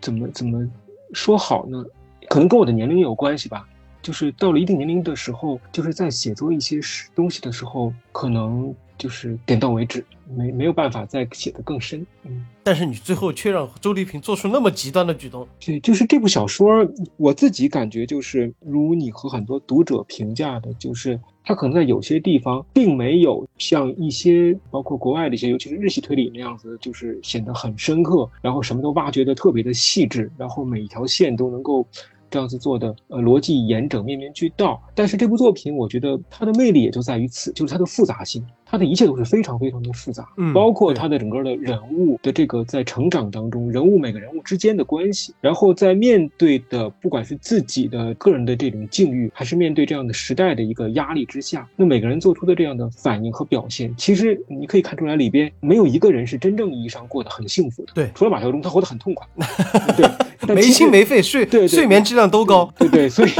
[0.00, 0.68] 怎么怎么
[1.12, 1.84] 说好呢？
[2.28, 3.66] 可能跟我的年龄有关系吧。
[4.02, 6.78] 就是到了一定年龄的时候，就是在写作一些
[7.14, 10.04] 东西的时候，可能就是点到为止，
[10.36, 12.06] 没没有办法再写得更深。
[12.22, 15.46] 嗯，但是你最后却让周丽萍做出那么极端的举动。
[15.64, 16.86] 对，就是这部小说，
[17.16, 31.86] 我自己感觉就是如你和很多读者评价的，就是它可能在有些地方并没有像一些包括国外的一些，尤其是日系推理那样子，就是显得很深刻，然后什么都挖掘的特别的细致，然后每一条线都能够。
[32.30, 34.82] 这样子做的，呃，逻辑严整，面面俱到。
[34.92, 38.44] 但是这部作品，我觉得它的魅力也就在于此，就是它的复杂性。
[38.66, 59.26] 它的一切都是非常非常的复杂，嗯包括对它的整个的人物的这个在成长当中，人物每个人物之间的关系，然后在面对的不管是自己的个人的这种境遇，还是面对这样的时代的一个压力之下，那每个人做出的这样的反应和表现，其实你可以看出来里边没有一个人是真正意义上过得很幸福的，对除了马条中，他活得很痛快，
[59.96, 60.08] 对，
[60.40, 62.72] 但没心没肺，睡对对睡眠质量都高。
[62.78, 63.30] 对对，所以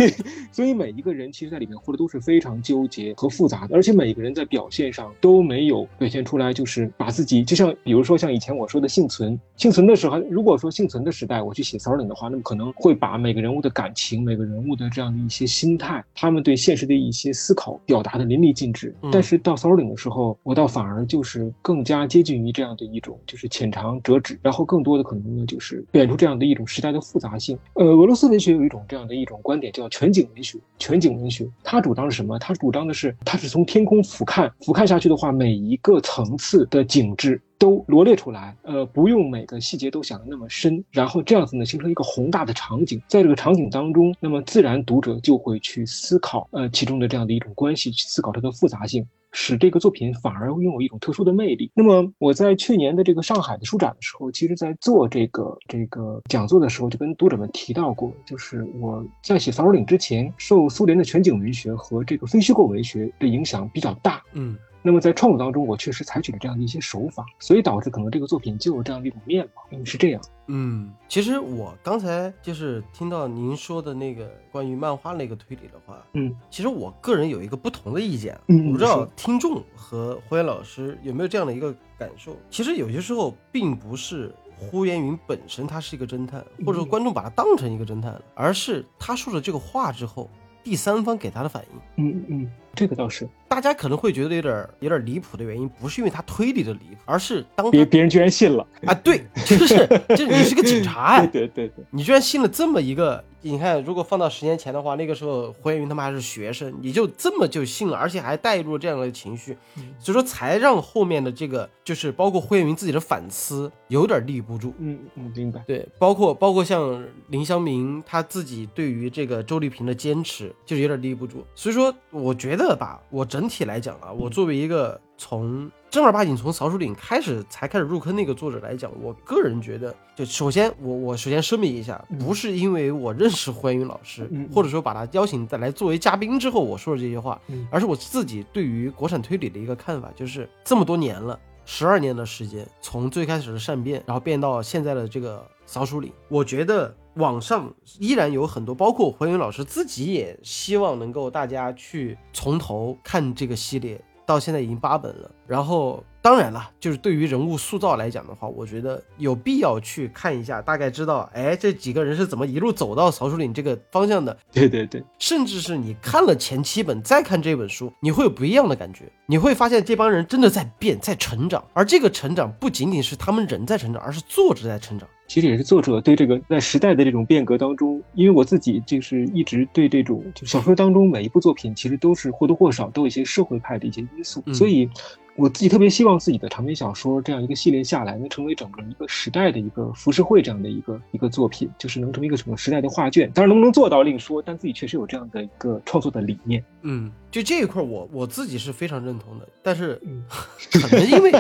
[0.53, 19.11] 所以每一个人其实在里面活得都是非常纠结和复杂的，而且每一个人在表现上都没有表现出来，就是把自己就像比如说像以前我说的幸存，幸存的时候，如果说幸存的时代我去写骚领的话，那么可能会把每个人物的感情、每个人物的这样的一些心态，他们对现实的一些思考表达的淋漓尽致嗯。
[19.13, 27.59] 但是到骚领的时候，我倒反而就是更加接近于这样的一种就是浅尝辄止，然后更多的可能呢就是表现出这样的一种时代的复杂性。
[27.75, 30.59] 呃，俄罗斯文学有一种这样的一种观点叫全景文学。
[30.79, 32.39] 全景文学，它主张是什么？
[32.39, 49.07] 它主张的是，它是从天空俯瞰，俯瞰下去去的话，每一个层次的景致都罗列出来，呃，不用每个细节都想的那么深，然后这样子呢，形成一个宏大的场景，在这个场景当中，那么自然读者就会去思考，呃，其中的这样的一种关系，去思考它的复杂性。
[49.37, 51.69] 使这个作品反而拥有一种特殊的魅力。
[51.75, 64.23] 那么我在去年的这个上海的书展的时候，其实在做这个这个讲座的时候，就跟读者们提到过，就是我在写《扫帚岭》之前，受苏联的全景文学和这个非虚构文学的影响比较大。
[64.35, 69.63] 嗯那么在创作当中，我确实采取了这样的一些手法，所以导致可能这个作品就有这样的一种面貌。
[69.71, 70.21] 嗯，是这样。
[70.49, 82.37] 嗯，其实我刚才就是听到您说的那个关于漫画那个推理的话，嗯其实我个人有一个不同的意见，嗯我不知道听众和胡言老师有没有这样的一个感受。
[82.51, 90.29] 其实有些时候并不是呼延云本身他是一个侦探，或者说嗯观众把他当成一个侦探了，而是他说了这个话之后，
[90.63, 92.05] 第三方给他的反应。
[92.05, 98.67] 嗯嗯，这个倒是，大家可能会觉得有点有点离谱的原因，不是因为他推理的离谱，而是当别别人居然信了。
[98.87, 109.57] 啊，对，就是 就你是个警察哎，对对对，你居然信了这么一个，你看，如果放到十年前的话，那个时候胡彦云他们还是学生，你就这么就信了，而且还带入了这样的情绪，
[109.99, 114.73] 所以说才让后面的这个就是包括胡彦云自己的反思有点立不住。
[114.79, 115.63] 嗯嗯，明白。
[115.67, 121.45] 对，包括包括像林湘明他自己对于这个周丽萍的坚持，就是有点立不住。
[121.55, 137.67] 所以说，我觉得吧，我整体来讲啊，我作为一个从正儿八经从扫帚岭开始才开始入坑那个作者来讲，我个人觉得，就首先我我首先声明一下，不是因为我认识胡彦云老师，嗯或者说把他邀请再来作为嘉宾之后我说的这些话，嗯。
[137.73, 141.37] 而是我自己对于国产推理的一个看法，就是这么多年了。
[141.67, 155.31] 十二年的时间，从最开始的善变，然后变到现在的这个扫帚岭，我觉得网上依然有很多，包括胡云老师自己也希望能够大家去从头看这个系列，到现在已经八本了。
[155.47, 164.35] 然后当然了，就是对于人物塑造来讲的话，我觉得有必要去看一下，大概知道，哎，这几个人是怎么一路走到扫帚岭这个方向的。
[164.51, 169.05] 对对对，甚至是你看了前七本，再看这本书，你会有不一样的感觉。
[169.27, 175.07] 你会发现这帮人真的在变，在成长，而这个成长不仅仅是他们人在成长，而是作者在成长。
[175.27, 184.55] 其实也是作者对这个在时代的这种变革当中，因为我自己就是一直对这种就小说当中每一部作品其实都是或多或少都有一些社会派的一些因素，嗯。
[184.55, 184.89] 所以
[185.37, 193.31] 我自己特别希望自己的长篇小说这样一个系列下来，能成为整个一个时代的一个浮世绘这样的一个一个作品，就是能成为一个整个时代的画卷。
[193.33, 196.65] 当然能不能做到另说，但自己确实有这样的一个创作的理念。
[196.83, 200.25] 嗯，就这一块儿我我自己是非常认同的，但是嗯
[200.71, 201.33] 可能因为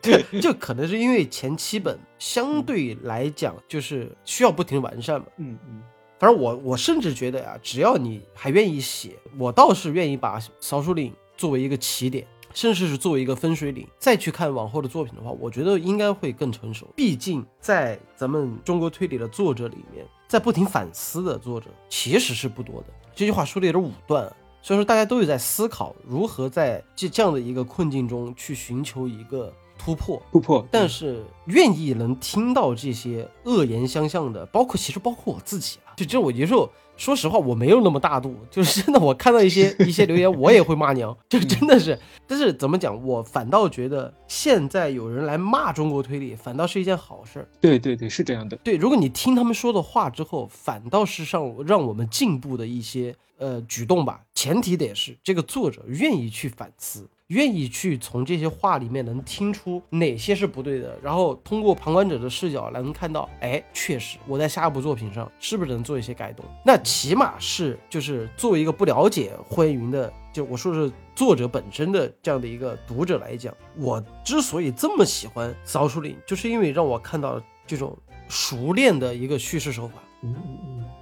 [0.00, 5.26] 就就可能是因为前七本相对来讲就是需要不停完善嘛。
[5.38, 5.82] 嗯嗯
[6.20, 12.26] 反正我我甚至觉得呀，只要你还愿意写，我倒是愿意把扫帚岭作为一个起点，
[12.58, 16.88] 甚至是作为一个分水岭，再去看往后的作品的话，我觉得应该会更成熟。
[16.96, 22.86] 毕竟在咱们中国推理的作者里面，在不停反思的作者其实是不多的。
[23.14, 30.20] 这句话说的有点武断啊，所以说大家都有在思考如何在这这样的一个困境中去寻求一个突破。
[30.32, 36.68] 突破，但是愿意能听到这些恶言相向的，包括其实包括我自己啊，就这我有时候
[36.98, 47.48] 说实话我没有那么大度，就是真的我看到一些一些留言我也会骂娘，就真的是，但是怎么讲，我反倒觉得现在有人来骂中国推理，反倒是一件好事儿。
[47.60, 48.56] 对对对，是这样的。
[48.58, 57.08] 对，如果你听他们说的话之后，反倒是让让我们进步的一些呃举动吧，前提得是这个作者愿意去反思。
[57.28, 66.42] 愿意去从这些话里面能听出哪些是不对的，然后通过旁观者的视角来能看到，哎，确实我在下一部作品上是不是能做一些改动？
[66.64, 77.94] 那起码是就是作为一个不了解霍元云的，就我说是作者本身的这样的一个读者来讲，我之所以这么喜欢扫帚岭，就是因为让我看到了这种
[78.26, 79.96] 熟练的一个叙事手法。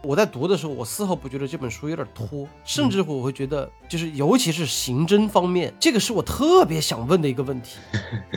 [0.06, 7.78] 我在读的时候，我丝毫不觉得这本书有点拖，甚至乎我会觉得，就是尤其是刑侦方面，这个是我特别想问的一个问题，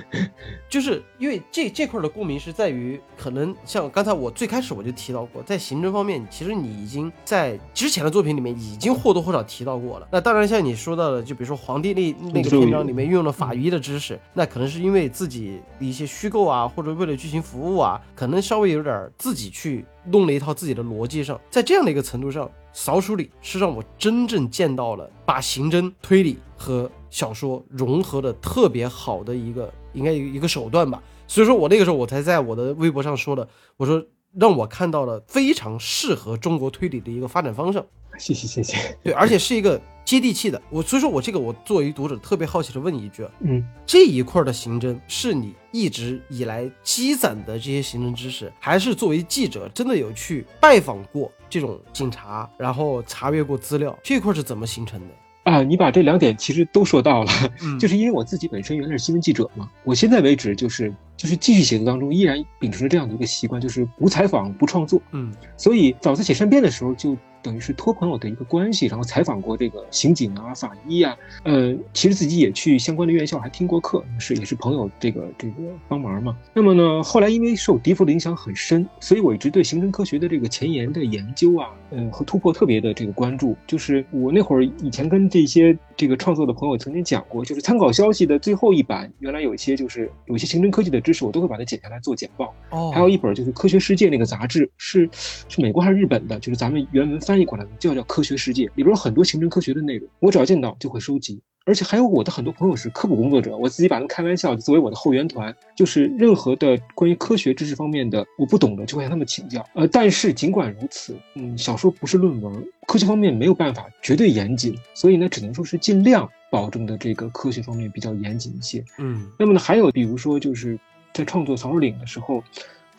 [0.68, 10.08] 就是因为这这块的共鸣是在于，可能像刚才我最开始我就提到过，在刑侦方面，其实你已经在之前的作品里面已经或多或少提到过了。
[10.12, 19.86] 那当然，像你说到的，就比如说皇帝那那个篇章里面运用了法医的知识，那可能是因为自己的一些虚构啊，或者为了剧情服务啊，可能稍微有点自己去。
[20.12, 31.02] 弄了一套自己的逻辑上，在这样的一个程度上，扫鼠里是让我真正见到了把刑侦推理和小说融合的特别好的一个，应该一个手段吧。
[31.28, 34.04] 所以说我那个时候我才在我的微博上说的，我说
[34.34, 37.86] 让我看到了非常适合中国推理的一个发展方向。
[38.18, 38.98] 谢谢谢谢。
[39.04, 39.80] 对，而且是一个。
[40.10, 55.08] 接地气的，我所以说，我这个我作为读者特别好奇的问你一句，嗯，这一块的刑侦是你一直以来积攒的这些刑侦知识，还是作为记者真的有去拜访过这种警察，然后查阅过资料，这块是怎么形成的？
[55.44, 57.32] 啊，你把这两点其实都说到了，
[57.80, 67.16] 就是因为我自己本身原来是新闻记者嘛，我现在为止就是就是继续写作当中依然秉持着这样的一个习惯，就是不采访不创作，嗯，所以早在写善变的时候就。
[67.42, 75.54] 等于是托朋友的一个关系，然后采访过这个刑警啊、法医啊，呃，其实自己也去相关的院校还听过课，是也是朋友这个这个
[75.88, 76.38] 帮忙嘛。
[76.54, 83.56] 那么呢，后来因为受笛福的影响很深，所以我一直对刑侦科学的这个前沿的研究啊，呃和突破特别的这个关注。
[83.66, 92.54] 就是我那会儿以前跟这些这个创作的朋友曾经讲过，就是参考消息的最后一版，原来有一些就是有一些刑侦科技的知识，我都会把它剪下来做简报。
[92.72, 96.38] 哦，还有一本就是《科学世界》那个杂志，是是美国还是日本的？
[96.40, 97.18] 就是咱们原文。
[97.30, 101.40] 翻译过来的就叫《科学世界》，里边有很多刑侦科学的内容，我只要见到就会收集。
[101.64, 109.64] 而且还有我的很多朋友是科普工作者，我自己把他们开玩笑，作为我的后援团，就是任何的关于科学知识方面的我不懂的，就会向他们请教。
[109.76, 118.84] 呃，但是尽管如此，嗯，小说不是论文，科学方面没有办法绝对严谨，所以呢，只能说是尽量保证的这个科学方面比较严谨一些。
[118.98, 120.80] 嗯，那么呢，还有比如说就是
[121.14, 122.44] 在创作《扫帚岭》的时候。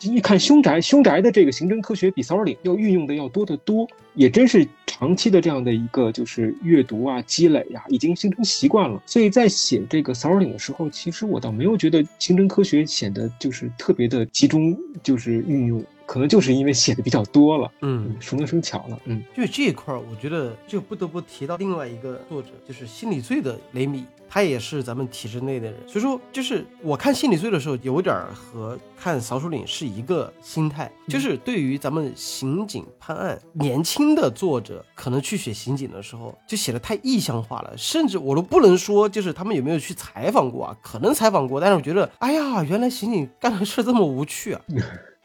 [0.01, 9.01] 一看凶宅，凶宅的这个刑侦科学比扫帚岭要运用的要多得多，也真是长期的这样的一个就是阅读啊积累呀，已经形成习惯了。
[9.05, 15.83] 所以在写这个扫帚岭的时候，其实我倒没有觉得刑侦科学显得就是特别的集中，就是运用。
[16.07, 24.03] 可能就是因为写的比较多了，嗯，熟能生巧了，嗯，就这一块儿，我觉得就不得不提到另外一个作者，就是心理罪的雷米，
[24.33, 44.61] 他也是咱们体制内的人，所以说就是我看心理罪的时候，有点和看扫帚岭是一个心态，就是对于咱们刑警判案，年轻的作者可能去写刑警的时候，就写的太意象化了，甚至我都不能说就是他们有没有去采访过啊，可能采访过，但是我觉得，哎呀，原来刑警干的事这么无趣啊。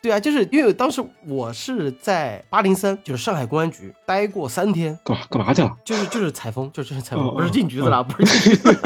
[0.06, 5.76] 对啊，就是因为当时我是在八零三，就是上海公安局待过三天，干嘛干嘛去了？
[5.84, 8.78] 就是就是采风，就是采风，不是进局子了，不是进局子。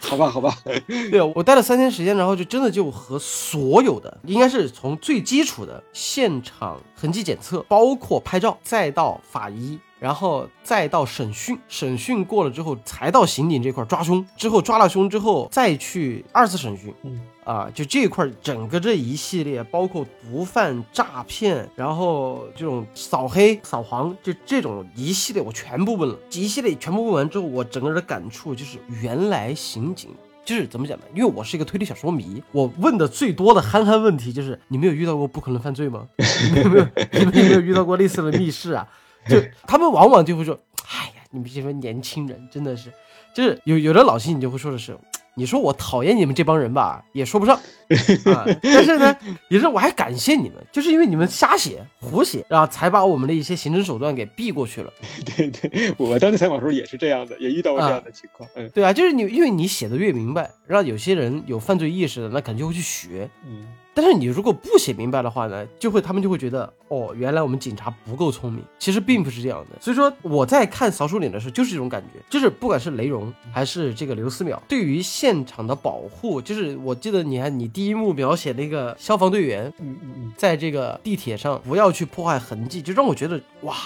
[0.00, 0.52] 好吧，好吧。
[0.84, 9.78] 对啊，我待了三天时间，然后就真的就和所有的，应该是从最基础的现场痕迹检测，包括拍照，再到法医。
[10.02, 14.26] 然后再到审讯，审讯过了之后，才到刑警这块抓凶。
[14.36, 16.92] 之后抓了凶之后，再去二次审讯。
[17.04, 26.18] 嗯啊，就这块整个这一系列，包括毒贩、诈骗，然后这种扫黑、扫黄，就这种一系列，我全部问了。
[26.32, 30.10] 一系列全部问完之后，我整个人的感触就是，原来刑警
[30.44, 31.04] 就是怎么讲呢？
[31.14, 36.08] 因为我是一个推理小说迷，我问的最多的憨憨问题就是：你没有遇到过不可能犯罪吗？
[36.18, 36.86] 你们有没有？
[37.12, 38.88] 你们有没有遇到过类似的密室啊？
[39.28, 40.58] 就他们往往就会说，
[40.88, 42.92] 哎呀，你们这帮年轻人真的是，
[43.34, 44.96] 就是有有的老戏你就会说的是，
[45.34, 47.56] 你说我讨厌你们这帮人吧，也说不上
[48.26, 49.16] 啊，但是呢，
[49.48, 54.92] 也是我还感谢你们，就是因为你们瞎写胡写，然后才把我们的一些刑侦手段给避过去了。
[55.36, 58.48] 对对，我当时采访时候也是这样的，也遇到过这样的情况。
[58.54, 63.30] 嗯，对啊，就是你因为你写的越明白，让有些人有犯罪意识的，那肯定就会去学。
[63.46, 63.66] 嗯。
[63.94, 68.64] 但是你如果不写明白的话呢，就会他们就会觉得哦，原来我们警察不够聪明。
[68.78, 69.80] 其实并不是这样的。
[69.80, 83.76] 所以说我在看扫帚脸的时候，就是这种感觉，就是不管是雷荣还是这个刘思淼，对于现场的保护，就是我记得你还你第一幕描写那个消防队员，嗯嗯嗯，在这个地铁上不要去破坏痕迹，就让我觉得哇，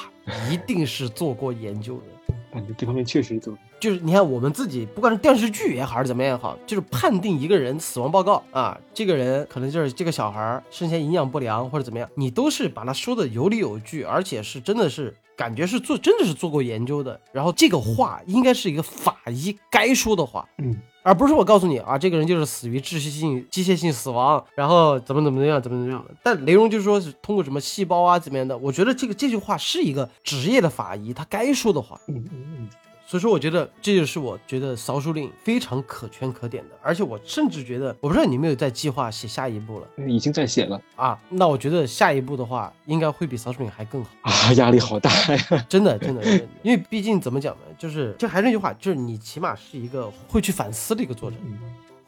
[0.50, 2.34] 一定是做过研究的。
[2.52, 3.56] 感觉这方面确实做。
[3.78, 26.14] 就是你看我们自己，不管是电视剧也好，还是怎么样也好，就是判定一个人死亡报告啊，这个人可能就是这个小孩儿生前营养不良或者怎么样，你都是把他说的有理有据，而且是真的是感觉是做真的是做过研究的，然后这个话应该是一个法医该说的话，嗯，而不是我告诉你啊，这个人就是死于窒息性机械性死亡，然后怎么怎么样，怎么怎么样的。
[26.22, 32.00] 但雷荣就是说是通过什么细胞啊怎么样的，我觉得这个这句话是一个职业的法医他该说的话。
[32.08, 32.68] 嗯嗯嗯，
[33.06, 41.16] 所以说，我觉得这就是我觉得扫帚令非常可圈可点的，而且我甚至觉得，我不知道你有没有在计划写下一步了嗯已经在写了啊？
[41.28, 45.66] 那我觉得下一步的话，应该会比扫帚令还更好，啊，压力好大呀。
[45.68, 51.58] 真的，真的，真的因为毕竟怎么讲呢，就是这还是那句话，就是你起码是一个会去反思的一个作者，嗯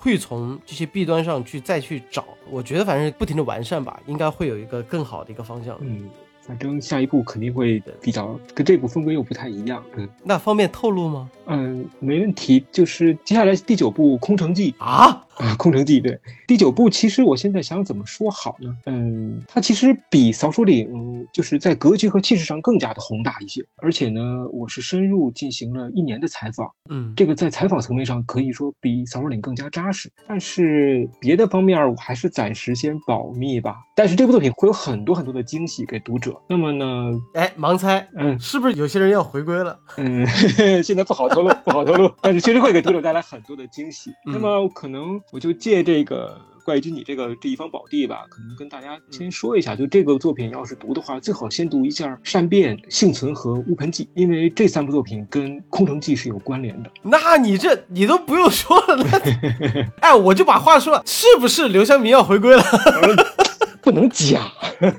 [0.01, 5.77] 会从这些弊端上去再去找，我觉得反正不停的完善吧，应该会有一个更好的一个方向。
[5.81, 6.09] 嗯，
[6.49, 9.85] 反正下一步肯定会比较跟这部风格又不太一样。
[9.97, 11.31] 嗯那方便透露吗？
[11.47, 12.65] 嗯，没问题。
[12.73, 18.77] 就是接下来第九部《空城计》啊，啊，《空城计》对第九部，其实我现在想怎么说好呢？
[18.87, 20.89] 嗯，它其实比《扫帚岭》
[21.33, 23.65] 就是在格局和气势上更加的宏大一些。
[23.77, 24.21] 而且呢，
[24.53, 30.11] 我是深入进行了一年的采访，嗯，这个在采访层面上可以说比《扫帚岭》更加扎实。
[30.27, 33.77] 但是别的方面，我还是暂时先保密吧。
[33.95, 36.35] 但是这部作品会有很多很多的惊喜给读者。
[36.49, 39.79] 那么呢，哎，盲猜，嗯是不是有些人要回归了？
[39.97, 40.27] 嗯，
[40.83, 44.11] 现在不好透露，不好透露，但是确实会给读者带来很多的惊喜。
[44.27, 56.91] 嗯那么可能我就借这个怪异君你这个这一方宝地吧，可能跟大家先说一下，就这个作品要是读的话，最好先读一下《善变》《幸存》和《乌盆记》，因为这三部作品跟《空城计》是有关联的。
[57.03, 62.63] 那你这你都不用说了，那 哎，我就把话说了，是不是刘湘明要回归了？
[63.81, 64.53] 不能假，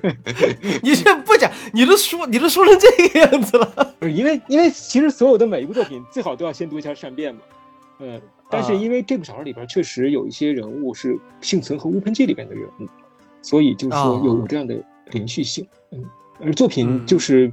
[0.82, 3.96] 你这不讲，你都说你都说成这个样子了。
[4.02, 7.42] 因为因为其实所有的每一部作品最好都要先读一下《善变》嘛，
[8.00, 8.20] 嗯，
[8.50, 12.88] 但是啊因为这部小说里边确实有一些人物是幸存和乌盆记里边的人物，
[13.42, 16.04] 所以就是说哦有有这样的连续性，嗯，
[16.42, 17.52] 而作品嗯就是，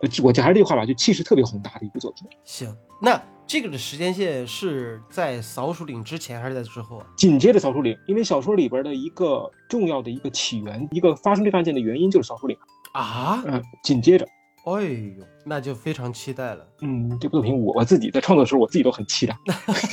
[0.00, 2.26] 呃，我就还是这句话吧，就气势特别宏大的一部作品。
[2.44, 7.06] 行，那这个的时间线是在扫帚岭之前还是在之后啊？
[7.16, 12.56] 紧接着扫帚岭，因为小说里边的一个重要的一个起源，一个发生这个案件的原因就是扫帚岭，
[12.92, 13.42] 啊？
[13.46, 14.24] 嗯，紧接着。
[14.64, 16.66] 哎呦，那就非常期待了。
[16.82, 19.36] 嗯，这部作品我我自己在创作的时候，我自己都很期待，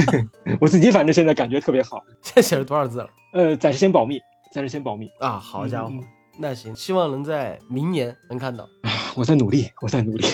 [0.60, 2.04] 我自己反正现在感觉特别好。
[2.22, 3.10] 现在写了多少字了？
[3.34, 4.20] 呃，暂时先保密，
[4.52, 5.10] 暂时先保密。
[5.20, 6.04] 啊，好家伙，嗯
[6.40, 8.64] 那行，希望能在明年能看到。
[8.84, 10.26] 啊，我在努力，我在努力。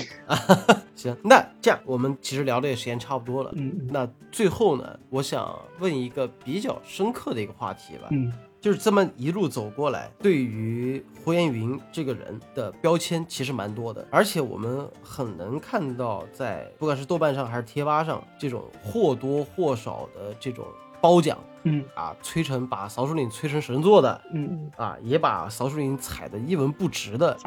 [0.96, 3.52] 行，那这样我们其实聊的也时间差不多了。
[3.56, 8.32] 嗯嗯那最后呢，我想问一个比较深刻的一个话题吧，嗯
[8.64, 20.66] 就是这么一路走过来，对于胡彦云这个人的标签其实蛮多的，而且我们很能看到，在不管是豆瓣上还是贴吧上，这种或多或少的这种
[21.02, 21.84] 褒奖嗯。
[21.94, 24.72] 啊，吹成把扫帚岭吹成神作的嗯。
[24.78, 27.38] 啊，也把扫帚岭踩得一文不值的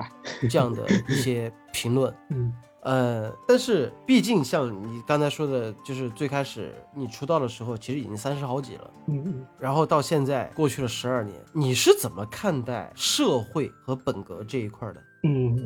[0.51, 2.15] 这样的一些评论。
[2.29, 2.53] 嗯
[2.87, 15.03] 呃，但是毕竟像你刚才说的，就是最开始你出道的时候，其实已经三十好几了，嗯嗯然后到现在过去了十二年，你是怎么看待社会和本格这一块的？
[15.25, 15.57] 嗯，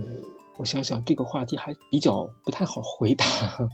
[0.61, 3.24] 我想想这个话题还比较不太好回答，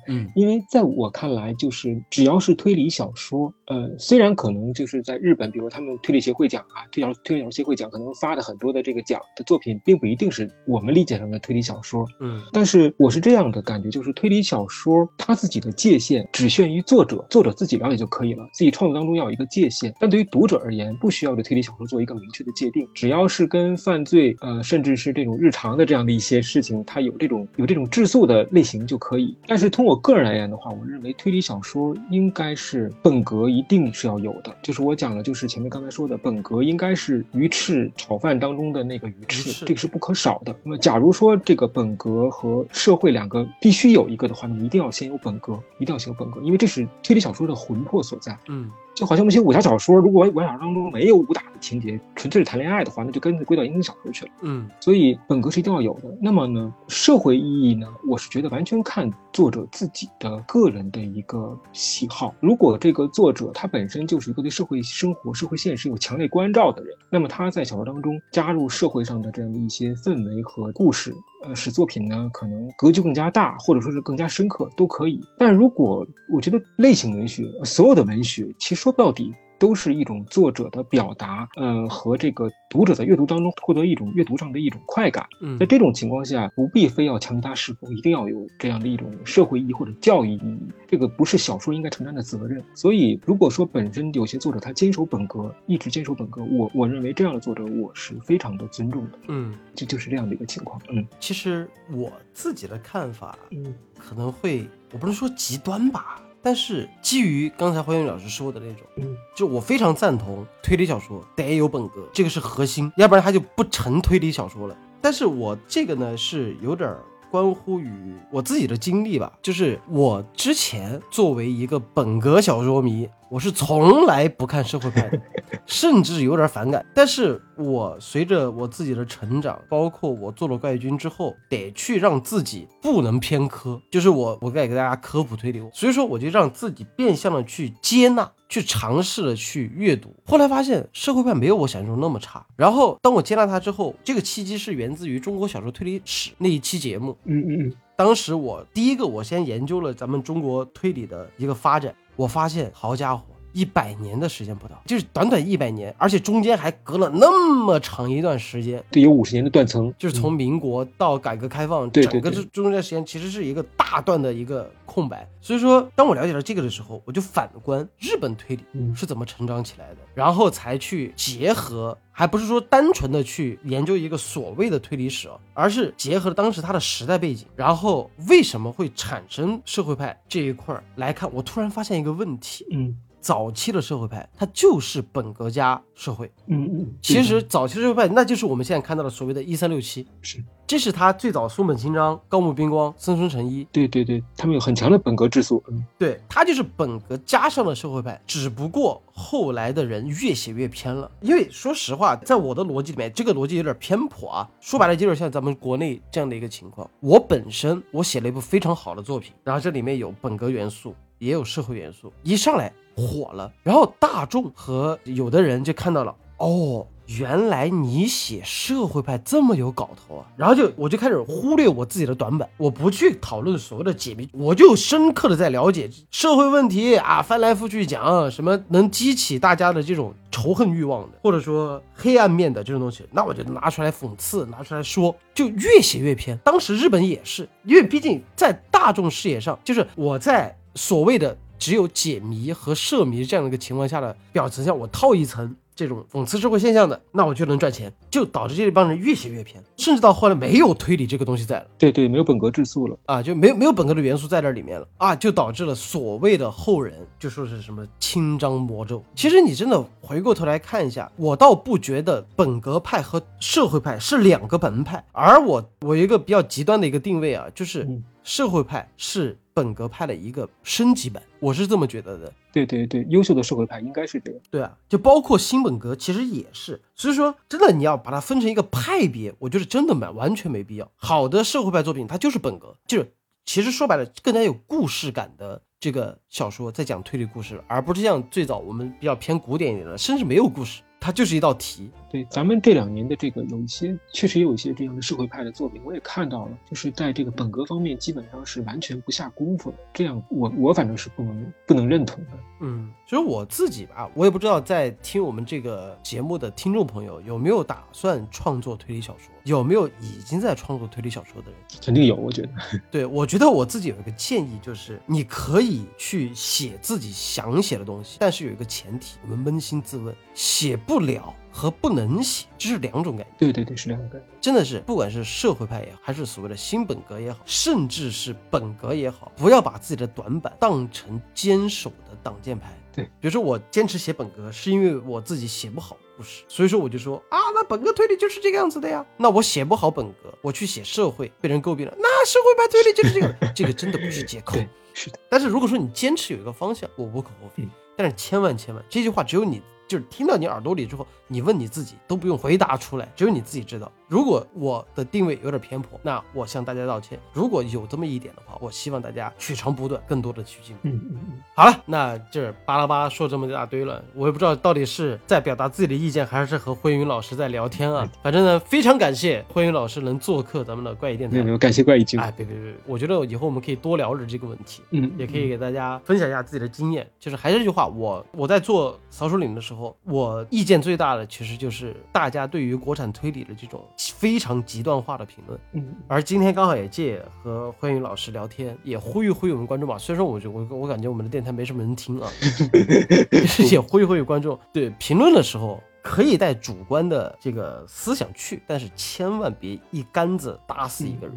[0.06, 19.92] 嗯 因为在我看来，就是只要是推理小说，呃，虽然可能就是在日本，比如他们推理协会奖啊，推小推理小说协会奖可能发的很多的这个奖的作品，并不一定是我们理解上的推理小说，嗯但是我是这样的感觉，就是推理小说它自己的界限只限于作者，作者自己了解就可以了，自己创作当中要有一个界限。
[19.98, 29.36] 但对于读者而言，不需要对推理小说做一个明确的界定，只要是跟犯罪，呃，甚至是这种日常的这样的一些事情，它有这种有这种质素的类型就可以。
[29.46, 40.54] 但是从我个人而言的话，我认为推理小说应该是本格一定是要有的，就是我讲的，就是前面刚才说的，本格应该是鱼翅炒饭当中的那个鱼翅，这个是不可少的。
[40.62, 48.36] 那么，假如说这个本格和社会两个必须有一个的话，那么一定要先有本格，一定要先有本格，因为这是推理小说的魂魄所在。
[48.48, 54.30] 嗯就好像我们写武侠小说，如果武侠当中没有武打的情节，纯粹是谈恋爱的话，那就跟归到言情小说去了。
[54.40, 56.04] 嗯所以本格是一定要有的。
[56.18, 62.34] 那么呢，社会意义呢，我是觉得完全看作者自己的个人的一个喜好。
[62.40, 71.14] 如果这个作者他本身就是一个对社会生活、社会现实有强烈关照的人，那么他在小说当中加入社会上的这样的一些氛围和故事，
[71.44, 75.20] 呃，使作品呢可能格局更加大，或者说是更加深刻，都可以。
[75.38, 85.26] 但如果我觉得类型文学，所有的文学其实说到底都是一种作者的表达，呃，和这个读者在阅读当中获得一种阅读上的一种快感。
[85.40, 92.62] 嗯在这种情况下，不必非要强加是否一定要有这样的一种社会意义或者教育意义，这个不是小说应该承担的责任。
[92.74, 100.80] 所以，如果说本身有些作者他坚守本格，一直坚守本格，我我认为这样的作者我是非常的尊重的，嗯，这就是这样的一个情况。
[100.90, 114.76] 嗯其实我自己的看法嗯可能会，我不能说极端吧，但是基于刚才黄云老师说的那种，嗯就我非常赞同推理小说得有本格，这个是核心，要不然它就不成推理小说了。
[115.00, 117.02] 但是我这个呢是有点儿
[117.32, 125.20] 关乎于我自己的经历吧，就是我之前作为一个本格小说迷，我是从来不看社会派的，
[125.66, 126.84] 甚至有点反感。
[126.94, 138.30] 但是我随着我自己的成长，包括我做了怪异君之后，得去让自己不能偏科，就是我我该给大家科普推理，所以说我就让自己变相的去接纳。
[138.48, 142.46] 去尝试了去阅读，后来发现社会派没有我想象中那么差。
[142.54, 153.24] 然后当我接纳它之后，这个契机是源自于中国小说推理史那一期节目，嗯嗯嗯，当时我第一个，我先研究了咱们中国推理的一个发展，我发现，好家伙，
[153.56, 157.30] 一百年的时间不到，就是短短一百年，而且中间还隔了那
[157.64, 165.26] 么长一段时间，对，有五十年的断层，就是从民国到改革开放，整个这中间时间其实是一个大段的一个空白。
[165.40, 168.94] 所以说，当我了解到这个的时候，我就反观日本推理嗯。
[168.94, 182.66] 是怎么成长起来的，然后才去结合，还不是说单纯的去研究一个所谓的推理史哦，而是结合了当时它的时代背景，然后为什么会产生社会派这一块儿来看，我突然发现一个问题。
[182.70, 182.96] 嗯
[183.26, 201.10] 早期的社会派，它就是本格加社会，嗯嗯，其实早期的社会派，那就是我们现在看到的所谓的“一三六七”，是这是他最早松本清张、高木彬光、森村诚一，对对对，他们有很强的本格质素，嗯对他就是本格加上了社会派，只不过后来的人越写越偏了。
[201.20, 204.48] 因为说实话，在我的逻辑里面，这个逻辑有点偏颇啊。
[204.60, 206.88] 说白了，就有点像咱们国内这样的一个情况。
[207.00, 216.86] 我本身我写了一部非常好的作品，然后这里面有本格元素，也有社会元素，一上来火了，然后大众和有的人就看到了，哦。
[217.20, 220.26] 原来你写社会派这么有搞头啊！
[220.36, 236.36] 然后就我就开始忽略我自己的短板，我不去讨论所谓的解谜，我就深刻的在了解社会问题啊，翻来覆去讲什么能激起大家的这种仇恨欲望的，或者说黑暗面的这种东西，那我就拿出来讽刺，拿出来说，就越写越偏。
[236.38, 245.54] 当时日本也是，因为毕竟在大众视野上，就是我在所谓的只有解谜和涉谜这样的一个情况下的表层下，我套一层。
[245.76, 259.04] 这种讽刺社会现象的，那我就能赚钱，就导致这一帮人越写越偏，甚至到后来没有推理这个东西在了对对，没有本格质素了，啊，就没有没有本格的元素在这里面了啊，就导致了所谓的后人就说是什么清张魔咒。
[259.14, 267.86] 其实你真的回过头来看一下，我倒不觉得本格派和社会派是两个门派，而我我有一个比较极端的一个定位啊，就是
[268.26, 272.32] 社会派是本格派的一个升级版，我是这么觉得的。
[272.52, 276.82] 对对对，优秀的社会派应该是这样，对啊，就包括新本格，其实也是。
[276.96, 280.90] 所以说，真的你要把它分成一个派别，我觉得真的蛮完全没必要。
[280.96, 283.12] 好的社会派作品，它就是本格，就是
[283.44, 291.92] 其实说白了，更加有故事感的这个小说在讲推理故事，而不是像最早我们比较偏古典一点的，甚至没有故事，它就是一道题。
[292.10, 302.30] 对，咱们这两年的这个有一些，确实也有一些这样的社会派的作品，我也看到了，就是在这个本格方面基本上是完全不下功夫的，这样我我反正是不能不能认同的。
[302.60, 311.60] 嗯，其实我自己吧，我也不知道在听我们这个节目的听众朋友有没有打算创作推理小说，有没有已经在创作推理小说的人。
[311.82, 312.48] 肯定有，我觉得。
[312.90, 323.32] 对，我觉得我自己有一个建议，就是你可以去写自己想写的东西，但是有一个前提，我们扪心自问，写不了和不能写，这是两种感觉。
[323.38, 324.22] 对对对，是两个。
[324.42, 332.70] 真的是，不管是社会派也好，还是所谓的新本格也好，甚至是本格也好，不要把自己的短板当成坚守的挡箭牌。
[332.94, 339.04] 对，比如说我坚持写本格，是因为我自己写不好故事，所以说我就说啊，那本格推理就是这个样子的呀。
[339.16, 344.58] 那我写不好本格，我去写社会，被人诟病了，那社会派推理就是这个，这个真的不是借口。
[344.92, 345.18] 是的。
[345.30, 347.62] 但是如果说你坚持有一个方向，我无可厚非。
[347.62, 353.90] 嗯但是千万千万，这句话只有你就是听到你耳朵里之后，你问你自己都不用回答出来，只有你自己知道。
[354.08, 357.18] 如果我的定位有点偏颇，那我向大家道歉。
[357.32, 360.80] 如果有这么一点的话，我希望大家取长补短，更多的取进步。
[360.84, 368.08] 嗯嗯嗯，好了，那这巴拉巴拉说这么一大堆了，我也不知道到底是在表达自己的意见，还是和慧云老师在聊天啊。
[368.22, 371.50] 反正呢，非常感谢慧云老师能做客咱们的怪异电台没有没。
[371.50, 372.20] 有，感谢怪异君。
[372.20, 374.82] 哎，别别别，我觉得以后我们可以多聊着这个问题。
[374.90, 377.04] 嗯，也可以给大家分享一下自己的经验。
[377.18, 385.58] 就是还是这句话，我我在做扫帚岭的时候，我意见最大的其实就是大家对于国产推理的这种非常极端化的评论。
[385.72, 389.96] 嗯，而今天刚好也借和欢迎老师聊天，也呼吁呼吁我们观众吧。
[389.98, 392.30] 虽然说我觉我我感觉我们的电台没什么人听啊，
[393.70, 401.36] 也呼吁呼吁观众，对评论的时候可以带主观的这个思想去，但是千万别一竿子打死一个人。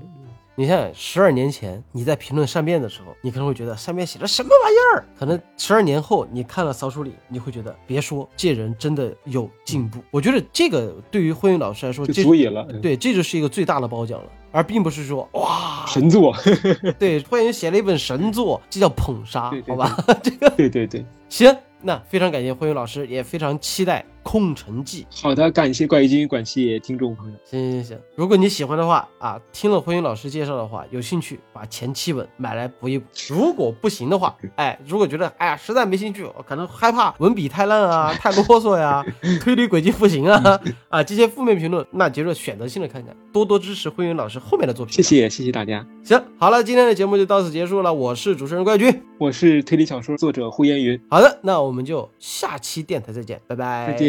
[0.60, 5.06] 你想想，十二年前你在评论善变的时候，你可能会觉得善变写的什么玩意儿？
[5.18, 10.04] 可能十二年后你看了扫书里，你会觉得别说这人真的有进步。
[10.12, 12.68] 我觉得这个对于慧云老师来说，就这足以了。
[12.72, 16.36] 嗯，对，这就是一个最大的褒奖了，而并不是说哇，神作。
[17.00, 20.04] 对，慧云写了一本神作，这叫捧杀对，对好吧？
[20.22, 25.06] 这个对对对，行，那非常感谢慧云老师，也非常期待《空城计》。
[25.22, 27.38] 好的，感谢怪异君，感谢听众朋友。
[27.46, 33.06] 行行行，如果你喜欢的话啊，听了慧云老师介绍的话，有兴趣把前七本买来补一补。
[33.30, 39.06] 如果不行的话， 哎，如果觉得哎呀实在没兴趣，可能害怕文笔太烂啊、 太啰嗦呀、
[39.42, 40.60] 推理轨迹不行啊
[40.90, 44.96] 啊这些负面评论，那接着选择性的看看，多多支持慧云老师后面的作品。
[44.96, 45.10] 谢。
[45.10, 49.04] 谢谢谢大家，行，好了，今天的节目就到此结束了，我是主持人怪君。
[49.18, 53.88] 我是推理小说作者胡烟云，好的，那我们就下期电台再见，拜拜。
[53.88, 53.94] 再。
[53.94, 54.09] 见。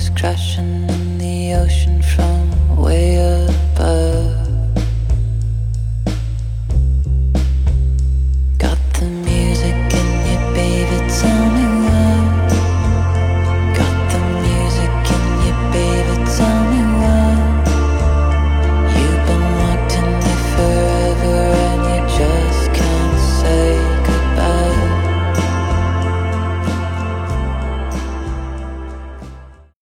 [0.00, 4.09] is crashing in the ocean from way above.